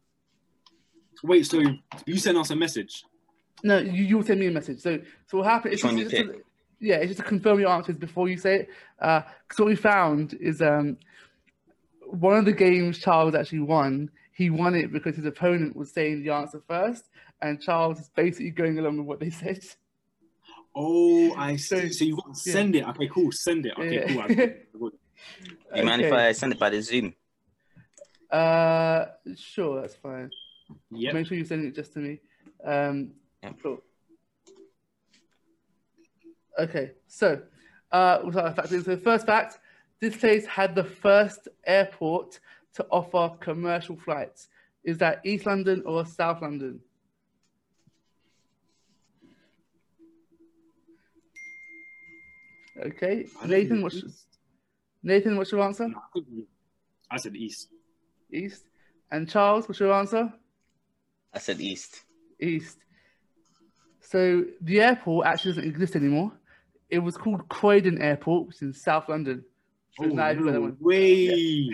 [1.22, 1.62] Wait, so
[2.07, 3.04] you send us a message?
[3.62, 4.80] No, you you'll send me a message.
[4.80, 6.42] So so what one you just to-
[6.80, 8.68] yeah, it's just to confirm your answers before you say it.
[9.00, 10.98] Uh because what we found is um,
[12.08, 14.10] one of the games Charles actually won.
[14.32, 17.08] He won it because his opponent was saying the answer first,
[17.40, 19.64] and Charles is basically going along with what they said.
[20.74, 21.90] Oh, I see.
[21.90, 22.84] So you got to send it.
[22.88, 23.30] Okay, cool.
[23.30, 23.74] Send it.
[23.78, 24.08] Okay, Yeah.
[24.08, 24.20] cool.
[24.20, 24.68] I got it.
[24.74, 24.98] I got it.
[25.72, 27.14] Do you mind if I send it by the Zoom?
[28.30, 30.30] Uh, sure, that's fine.
[30.90, 31.12] Yeah.
[31.12, 32.20] Make sure you send it just to me.
[32.64, 33.12] Um,
[33.42, 33.52] Yeah.
[33.62, 33.82] cool.
[36.58, 37.42] Okay, so
[37.92, 38.70] uh, we'll start with facts.
[38.70, 39.58] So the first fact:
[40.00, 42.40] this place had the first airport
[42.74, 44.48] to offer commercial flights.
[44.85, 46.80] Is that East London or South London?
[52.87, 53.83] Okay, Nathan, know.
[53.85, 54.26] what's
[55.02, 55.37] Nathan?
[55.37, 55.85] What's your answer?
[55.85, 57.68] I I said east.
[58.33, 58.64] East.
[59.11, 60.33] And Charles, what's your answer?
[61.33, 62.02] I said East.
[62.40, 62.78] East.
[64.00, 66.33] So the airport actually doesn't exist anymore.
[66.90, 69.44] It was called Croydon Airport, which is in South London.
[70.00, 70.76] Oh, Now I've that no one.
[70.80, 71.68] way.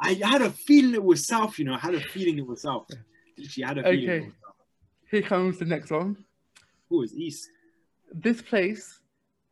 [0.00, 1.74] I had a feeling it was south, you know.
[1.74, 2.86] I had a feeling it was south.
[3.36, 4.16] Literally, I had a feeling Okay.
[4.18, 4.54] it was south.
[5.10, 6.24] Here comes the next one.
[6.90, 7.50] Oh, it's east.
[8.12, 9.00] This place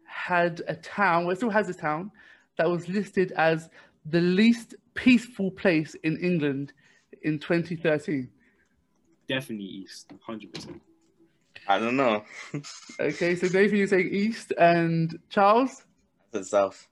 [0.07, 2.11] had a town, well, it still has a town,
[2.57, 3.69] that was listed as
[4.07, 6.73] the least peaceful place in England
[7.23, 8.31] in 2013.
[9.29, 10.11] Definitely east.
[10.27, 10.81] 100%.
[11.69, 12.25] I don't know.
[13.01, 15.85] Okay, so Nathan, you're saying East, and Charles?
[16.31, 16.87] The South.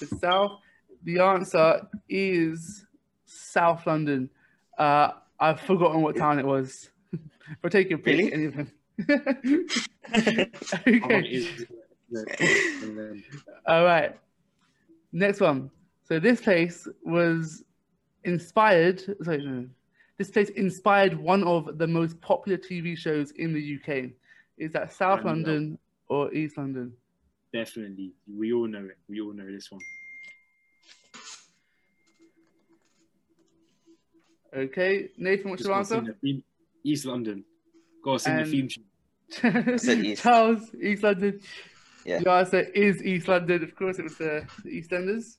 [0.00, 0.60] The south.
[1.04, 2.84] The answer is
[3.24, 4.30] South London.
[4.76, 6.90] Uh, I've forgotten what town it was.
[7.62, 8.32] but take your pick, Really?
[8.32, 8.72] any of them.
[10.12, 11.20] I think it okay.
[11.28, 11.66] is.
[12.82, 13.24] And then-
[13.66, 14.18] All right.
[15.12, 15.70] Next one.
[16.04, 17.64] So this place was
[18.24, 19.02] inspired.
[19.22, 19.66] Sorry, no.
[20.16, 24.10] This place inspired one of the most popular TV shows in the UK.
[24.56, 25.28] Is that South I know.
[25.28, 26.92] London or East London?
[27.52, 28.12] Definitely.
[28.32, 28.98] We all know it.
[29.08, 29.80] We all know this one.
[34.54, 36.16] Okay, Nathan, what's Just your gotta answer?
[36.22, 36.42] the
[36.84, 37.44] East London.
[38.02, 40.04] Gotta sing And- the theme tune.
[40.06, 40.22] East.
[40.22, 41.40] Charles, East London.
[42.06, 42.20] Yeah.
[42.20, 43.62] Your answer is East London.
[43.62, 45.36] Of course, it was the, the EastEnders.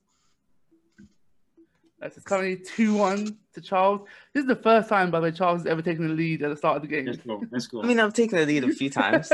[1.99, 4.07] That's it's currently 2 1 to Charles.
[4.34, 6.49] This is the first time, by the way, Charles has ever taken the lead at
[6.49, 7.07] the start of the game.
[7.07, 7.41] Let's go.
[7.51, 7.82] Let's go.
[7.82, 9.32] I mean, I've taken the lead a few times.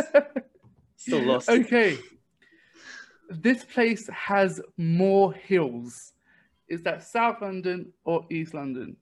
[0.96, 1.50] Still lost.
[1.50, 1.98] okay.
[3.30, 6.14] This place has more hills.
[6.68, 8.98] Is that South London or East London?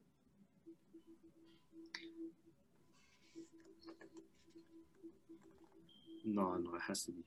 [6.25, 7.23] No, no, it has to be.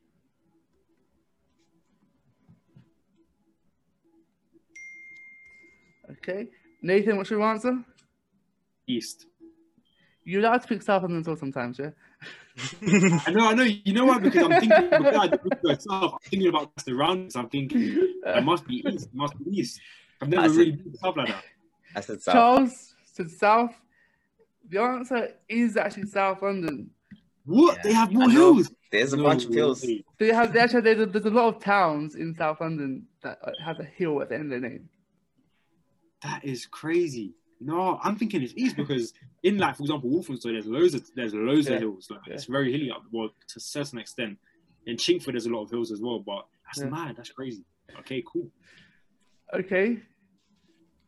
[6.13, 6.49] Okay.
[6.83, 7.79] Nathan, what's your answer?
[8.87, 9.27] East.
[10.25, 11.91] You're allowed to pick South London as well sometimes, yeah?
[13.27, 13.65] I know, I know.
[13.65, 14.19] You know why?
[14.19, 17.37] Because I'm thinking, because I didn't go south, I'm thinking about the rounds.
[17.37, 17.81] I'm thinking
[18.25, 19.07] it must be east.
[19.09, 19.81] It must be east.
[20.21, 21.45] I've never said- really been south like that.
[21.95, 22.35] I said South.
[22.35, 23.75] Charles said South.
[24.69, 26.91] The answer is actually South London.
[27.45, 27.77] What?
[27.77, 28.71] Yeah, They have more hills.
[28.91, 29.83] There's a No bunch of hills.
[29.83, 30.05] way.
[30.19, 33.39] They have they actually there's a, there's a lot of towns in South London that
[33.45, 34.89] uh, have a hill at the end of their name.
[36.23, 37.35] That is crazy.
[37.61, 41.35] No, I'm thinking it's east because in like, for example, Walthamstow, there's loads of there's
[41.35, 41.75] loads Yeah.
[41.77, 42.09] of hills.
[42.11, 42.35] Like, Yeah.
[42.35, 44.39] It's very hilly up well to a certain extent.
[44.87, 46.91] In Chingford, there's a lot of hills as well, but that's Yeah.
[46.91, 47.17] mad.
[47.17, 47.65] That's crazy.
[48.01, 48.51] Okay, cool.
[49.55, 50.03] Okay.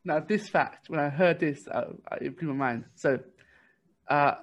[0.05, 2.85] Now, this fact, when I heard this, uh, it blew my mind.
[2.95, 3.23] So,
[4.09, 4.37] uh,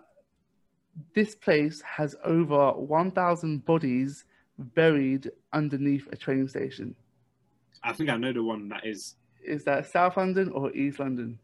[1.13, 4.25] this place has over 1,000 bodies
[4.57, 6.95] buried underneath a train station.
[7.83, 9.15] I think I know the one that is.
[9.43, 11.39] Is that South London or East London?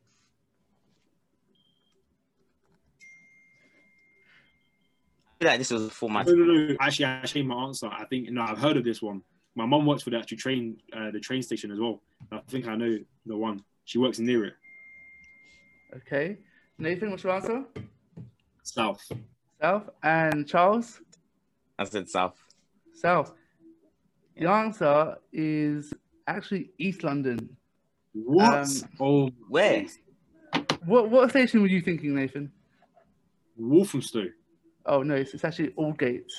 [5.41, 6.27] I feel like this was a format.
[6.27, 6.75] No, no, no.
[6.79, 7.87] Actually, I changed my answer.
[7.87, 9.23] I think no, I've heard of this one.
[9.55, 11.99] My mom works for the actual train, uh, the train station as well.
[12.31, 13.63] I think I know the one.
[13.85, 14.53] She works near it.
[15.95, 16.37] Okay.
[16.77, 17.63] Nathan, what's your answer?
[18.61, 19.11] South.
[19.59, 19.89] South.
[20.03, 21.01] And Charles?
[21.79, 22.37] I said south.
[22.93, 23.33] South.
[24.37, 25.91] The answer is
[26.27, 27.57] actually East London.
[28.13, 28.53] What?
[28.53, 28.69] Um,
[28.99, 29.87] oh, Where?
[30.85, 32.51] What what station were you thinking, Nathan?
[33.57, 34.27] Walthamstow.
[34.85, 36.31] Oh no, it's, it's actually Aldgate.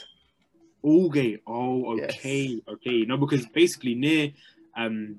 [0.84, 1.40] Aldgate.
[1.46, 2.10] Oh, Yes.
[2.18, 3.02] okay, okay.
[3.02, 4.30] No, because basically near
[4.76, 5.16] um,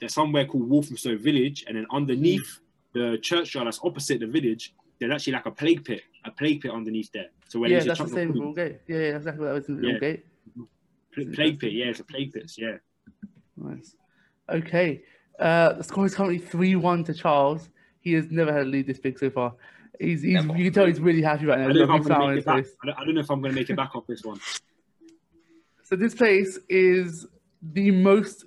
[0.00, 2.60] there's somewhere called Walthamstow Village, and then underneath
[2.94, 6.70] the churchyard that's opposite the village, there's actually like a plague pit, a plague pit
[6.70, 7.26] underneath there.
[7.48, 9.68] So where yeah, they used to that's the same as Yeah, yeah, exactly that was
[9.68, 9.92] in Yeah.
[9.94, 10.22] Aldgate.
[11.12, 11.72] pl- plague pit.
[11.72, 12.50] Yeah, it's a plague pit.
[12.56, 12.76] Yeah.
[13.56, 13.96] Nice.
[14.48, 15.02] Okay.
[15.38, 17.68] Uh, the score is currently 3 1 to Charles.
[18.00, 19.54] He has never had a lead this big so far.
[20.00, 20.56] He's, he's Never.
[20.56, 21.68] you can tell he's really happy right now.
[21.68, 22.64] I don't, know if I'm gonna make it back.
[22.82, 24.40] I don't, I don't know if I'm going to make it back off this one.
[25.84, 27.26] So this place is
[27.62, 28.46] the most.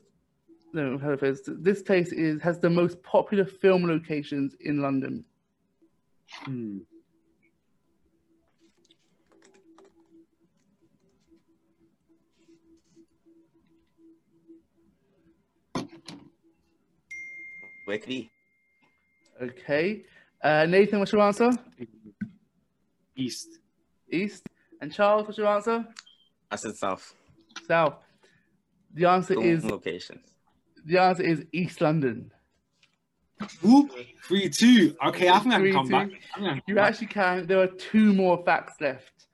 [0.73, 1.55] No, how to phrase this?
[1.59, 5.23] This place is has the most popular film locations in London.
[6.43, 6.79] Hmm.
[17.85, 18.31] Where could he?
[19.41, 20.03] Okay.
[20.45, 21.49] Uh, Nathan, what's your answer?
[23.15, 23.47] East.
[24.11, 24.43] East.
[24.79, 25.83] And Charles, what's your answer?
[26.51, 27.15] I said south.
[27.67, 27.95] South.
[28.93, 30.21] The answer Film is locations.
[30.85, 32.31] the answer is East London.
[33.63, 33.89] Whoop.
[34.23, 34.95] Three two.
[35.07, 35.91] Okay, I think I can come two.
[35.91, 36.07] back.
[36.07, 36.89] I think can come You back.
[36.89, 37.47] actually can.
[37.47, 39.25] There are two more facts left.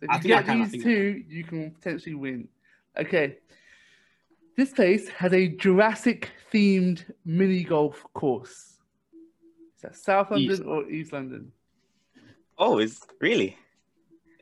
[0.00, 2.48] So if I you think I get can, these I two, you can potentially win.
[2.98, 3.38] Okay.
[4.56, 8.75] This place has a Jurassic themed mini golf course.
[9.90, 10.62] Is South London East.
[10.64, 11.52] or East London?
[12.58, 13.56] Oh, is really?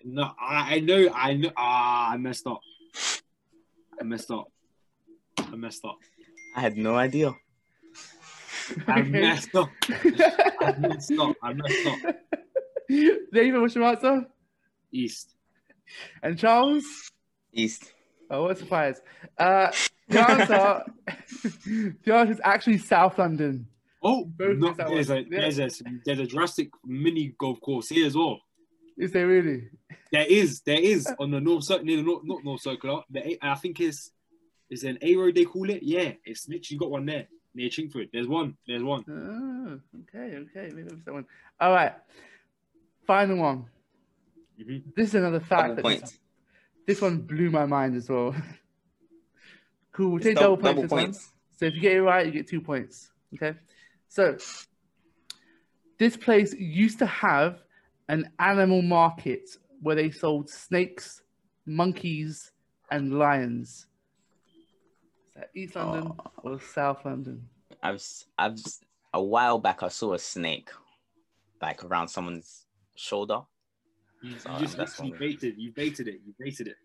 [0.05, 1.51] No, I, I know, I know.
[1.57, 2.61] Ah, I messed up.
[4.01, 4.47] I messed up.
[5.39, 5.97] I messed up.
[6.57, 7.35] I had no idea.
[8.87, 9.71] I messed up.
[9.91, 11.37] I messed up.
[11.43, 12.17] I messed up.
[12.89, 14.27] David, what's your answer?
[14.93, 15.35] East.
[16.23, 16.85] And Charles?
[17.53, 17.93] East.
[18.31, 19.01] Oh, what a surprise.
[19.39, 19.71] Uh,
[20.09, 20.83] the answer,
[22.05, 23.67] the answer is actually South London.
[24.07, 25.27] Oh, Both no, there's, a, one.
[25.31, 25.41] Yeah.
[25.41, 25.71] there's, a,
[26.05, 28.41] there's a Jurassic mini golf course here as well.
[28.99, 29.71] Is there really?
[30.13, 33.03] There is, there is on the North Circular, near the North, not North Circular.
[33.11, 34.13] The A, I think it's,
[34.71, 35.83] is an A road they call it?
[35.83, 38.11] Yeah, it's literally got one there near Chingford.
[38.13, 38.57] There's one.
[38.67, 39.05] There's one.
[39.09, 40.73] Oh, okay, okay.
[40.75, 41.27] Maybe it's that one.
[41.61, 41.95] All right.
[43.07, 43.65] Final one.
[44.61, 44.83] Mhm.
[44.95, 45.77] This is another fact.
[45.77, 46.19] That this, points.
[46.87, 48.35] this one blew my mind as well.
[49.93, 50.11] cool.
[50.13, 50.81] We'll take dou- double, points.
[50.83, 51.29] double points.
[51.59, 53.11] So if you get it right, you get two points.
[53.35, 53.57] Okay.
[54.15, 54.37] So
[55.99, 57.65] this place used to have
[58.09, 59.51] an animal market
[59.83, 61.23] where they sold snakes,
[61.67, 62.53] monkeys,
[62.93, 63.89] and lions.
[64.47, 66.31] Is that East London oh.
[66.45, 67.49] or South London?
[67.83, 70.71] I've s- I've s- a while back I saw a snake
[71.61, 73.41] like around someone's shoulder.
[74.23, 75.59] You, So, you just that's literally baited.
[75.59, 76.21] You baited it.
[76.25, 76.77] You baited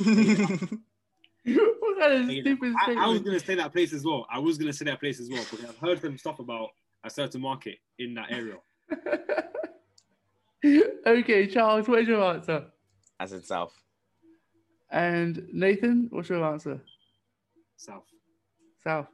[0.00, 0.80] it.
[1.46, 4.26] what kind of stupid I, I was gonna say that place as well.
[4.30, 6.70] I was gonna say that place as well because I've heard some stuff about
[7.04, 8.56] a certain market in that area.
[11.06, 12.64] okay, Charles, what is your answer?
[13.20, 13.72] I said south.
[14.90, 16.80] And Nathan, what's your answer?
[17.76, 18.04] South.
[18.82, 19.06] South.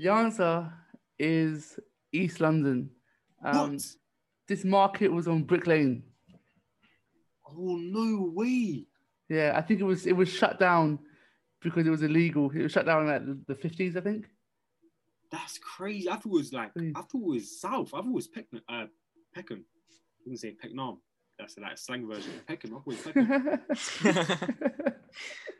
[0.00, 0.72] The answer
[1.18, 1.78] is
[2.12, 2.90] East London.
[3.44, 3.82] Um, what?
[4.46, 6.02] this market was on Brick Lane.
[7.48, 8.86] Oh no way!
[9.28, 10.98] Yeah, I think it was it was shut down
[11.62, 12.50] because it was illegal.
[12.50, 14.26] It was shut down in like the fifties, I think.
[15.30, 16.08] That's crazy.
[16.08, 16.70] I thought it was like.
[16.76, 17.88] I thought it was South.
[17.94, 18.60] I thought it was Peckham.
[18.68, 18.86] Uh,
[19.34, 19.64] Peckham.
[19.90, 20.98] I wouldn't say Pecknam.
[21.38, 22.76] That's like a slang version of Peckham.
[22.76, 23.60] I thought Peckham.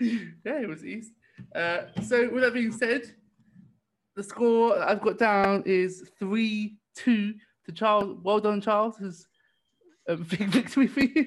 [0.44, 1.12] yeah, it was East.
[1.54, 3.02] Uh, so with that being said,
[4.14, 7.34] the score I've got down is three two
[7.66, 8.18] to Charles.
[8.22, 8.96] Well done, Charles.
[8.96, 9.26] This is
[10.08, 11.26] a big victory for you.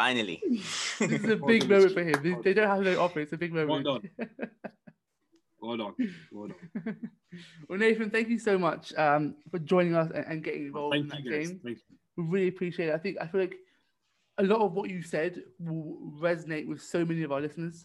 [0.00, 0.42] Finally.
[0.48, 2.14] this is a big done, moment for him.
[2.22, 3.20] They, they don't have no offer.
[3.20, 3.84] It's a big moment.
[3.84, 4.12] Well moment.
[5.60, 5.94] Well done.
[6.32, 6.96] Well done.
[7.68, 11.10] well, Nathan, thank you so much um, for joining us and, and getting involved in
[11.10, 11.60] Thank that you game.
[11.62, 11.96] Thank you.
[12.16, 12.94] We really appreciate it.
[12.94, 13.56] I think I feel like
[14.38, 17.84] a lot of what you said will resonate with so many of our listeners.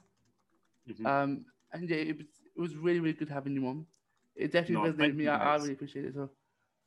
[0.90, 1.06] Mhm.
[1.06, 3.86] Um, and yeah, it was, it was really, really good having you on.
[4.38, 5.28] It definitely No, resonated with me.
[5.28, 6.14] I, I really appreciate it.
[6.14, 6.30] So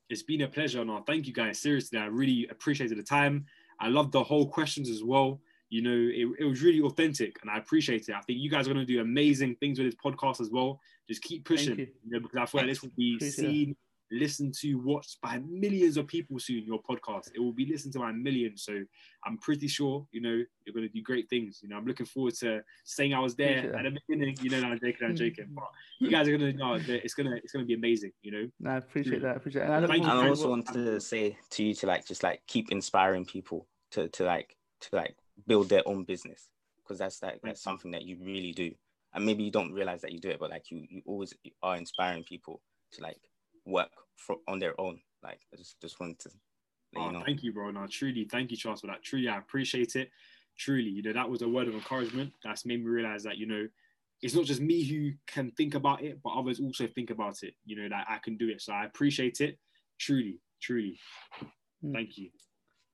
[0.09, 0.83] It's been a pleasure.
[0.87, 1.59] No, thank you guys.
[1.59, 3.45] Seriously, I really appreciated the time.
[3.81, 5.41] I love the whole questions as well.
[5.71, 8.15] You know, it, it was really authentic and I appreciate it.
[8.15, 10.81] I think you guys are going to do amazing things with this podcast as well.
[11.07, 11.87] Just keep pushing, you.
[12.05, 12.13] you.
[12.13, 13.77] know, because I feel like this will be seen,
[14.11, 16.65] listened to, watched by millions of people soon.
[16.65, 18.63] Your podcast, it will be listened to by millions.
[18.63, 18.83] So
[19.25, 21.61] I'm pretty sure, you know, you're going to do great things.
[21.63, 24.37] You know, I'm looking forward to saying I was there Appreciate at the beginning.
[24.43, 25.47] You know, no, I'm joking, I'm joking.
[25.51, 25.69] But
[26.01, 28.13] you guys are going to know it's going to, it's going to be amazing.
[28.23, 29.33] You know, no, I appreciate that.
[29.33, 29.65] I appreciate it.
[29.67, 30.11] And I Thank you.
[30.11, 33.67] I also what- want to say to you to like just like keep inspiring people
[33.93, 36.51] to to like to like build their own business
[36.83, 38.73] because that's like that's something that you really do.
[39.15, 41.77] And maybe you don't realize that you do it, but like you you always are
[41.77, 42.61] inspiring people
[42.93, 43.19] to like
[43.69, 45.01] work for, on their own.
[45.23, 46.31] Like I just just wanted to
[46.95, 47.23] let Oh, you know.
[47.25, 47.71] thank you, bro.
[47.71, 49.03] No, truly, thank you, Charles, for that.
[49.03, 50.11] Truly, I appreciate it.
[50.57, 52.33] Truly, you know, that was a word of encouragement.
[52.43, 53.69] That's made me realize that, you know,
[54.23, 57.55] it's not just me who can think about it, but others also think about it,
[57.65, 58.61] you know, that I can do it.
[58.61, 59.59] So I appreciate it.
[59.99, 60.99] Truly, truly.
[61.85, 61.93] Mm.
[61.93, 62.31] Thank you.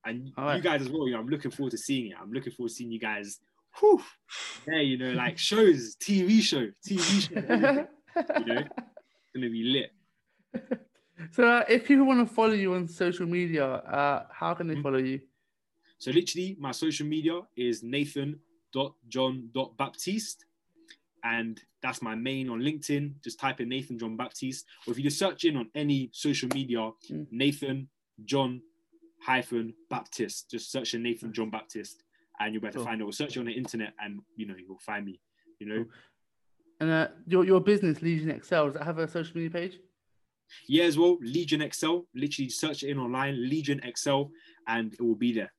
[0.04, 0.62] And All you right.
[0.62, 2.16] guys as well, you know, I'm looking forward to seeing it.
[2.20, 3.38] I'm looking forward to seeing you guys,
[3.78, 4.02] whew,
[4.66, 7.34] there, you know, like shows, TV show, TV show,
[8.38, 9.92] you know, it's going to be lit.
[11.30, 14.74] So uh, if people want to follow you on social media, uh, how can they
[14.76, 14.82] Mhm.
[14.82, 15.20] follow you?
[15.98, 20.44] So literally, my social media is nathan.john.baptiste.
[21.22, 23.22] And that's my main on LinkedIn.
[23.22, 24.66] Just type in Nathan John Baptiste.
[24.86, 27.26] Or if you just search in on any social media, Mm.
[27.30, 27.88] Nathan
[28.24, 28.62] John
[29.20, 30.50] hyphen Baptiste.
[30.50, 32.02] Just search in Nathan John Baptiste
[32.40, 32.86] and you'll be able to Cool.
[32.86, 33.04] find it.
[33.04, 35.20] Or search it on the internet and you know you'll find me.
[35.58, 35.84] You know?
[35.84, 35.92] Cool.
[36.80, 39.78] And uh, your your business, Legion Excel, does that have a social media page?
[40.68, 42.06] Yeah, as well, Legion Excel.
[42.14, 44.30] Literally search it in online, Legion Excel,
[44.66, 45.52] and it will be there.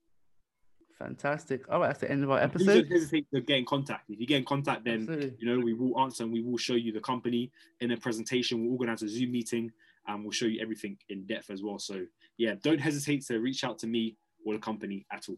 [0.98, 1.70] Fantastic.
[1.70, 2.82] All right, that's the end of our Please episode.
[2.84, 4.10] don't hesitate to get in contact.
[4.10, 5.34] If you get in contact, then Absolutely.
[5.40, 8.64] you know we will answer and we will show you the company in a presentation
[8.64, 9.72] we'll organize a zoom meeting
[10.08, 12.06] and we'll show you everything in depth as well so
[12.38, 14.16] yeah don't hesitate to reach out to me
[14.46, 15.38] or the company at all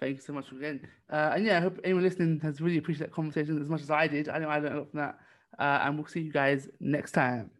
[0.00, 0.86] Thank you so much again.
[1.08, 3.90] Uh, and yeah, I hope anyone listening has really appreciated that conversation as much as
[3.90, 4.28] I did.
[4.28, 5.18] I know I learned a lot from that.
[5.58, 7.50] Uh, and we'll see you guys next time.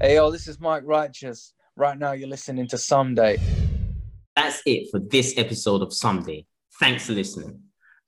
[0.00, 1.54] Hey, yo, this is Mike Righteous.
[1.76, 3.38] Right now, you're listening to Someday.
[4.36, 6.46] That's it for this episode of Someday.
[6.78, 7.60] Thanks for listening.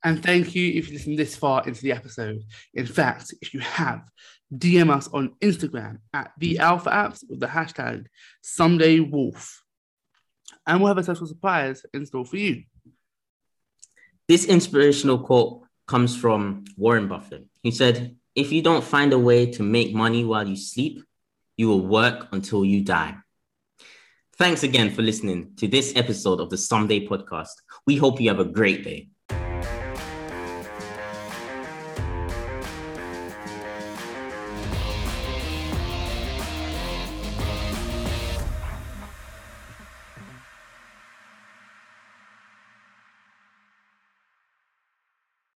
[0.03, 2.41] And thank you if you listened this far into the episode.
[2.73, 4.03] In fact, if you have,
[4.53, 8.05] DM us on Instagram at the Alpha Apps with the hashtag
[8.41, 9.63] Someday Wolf.
[10.65, 12.63] And we'll have a special surprise in store for you.
[14.27, 17.45] This inspirational quote comes from Warren Buffett.
[17.63, 21.03] He said, If you don't find a way to make money while you sleep,
[21.57, 23.17] you will work until you die.
[24.37, 27.53] Thanks again for listening to this episode of the Someday podcast.
[27.85, 29.10] We hope you have a great day.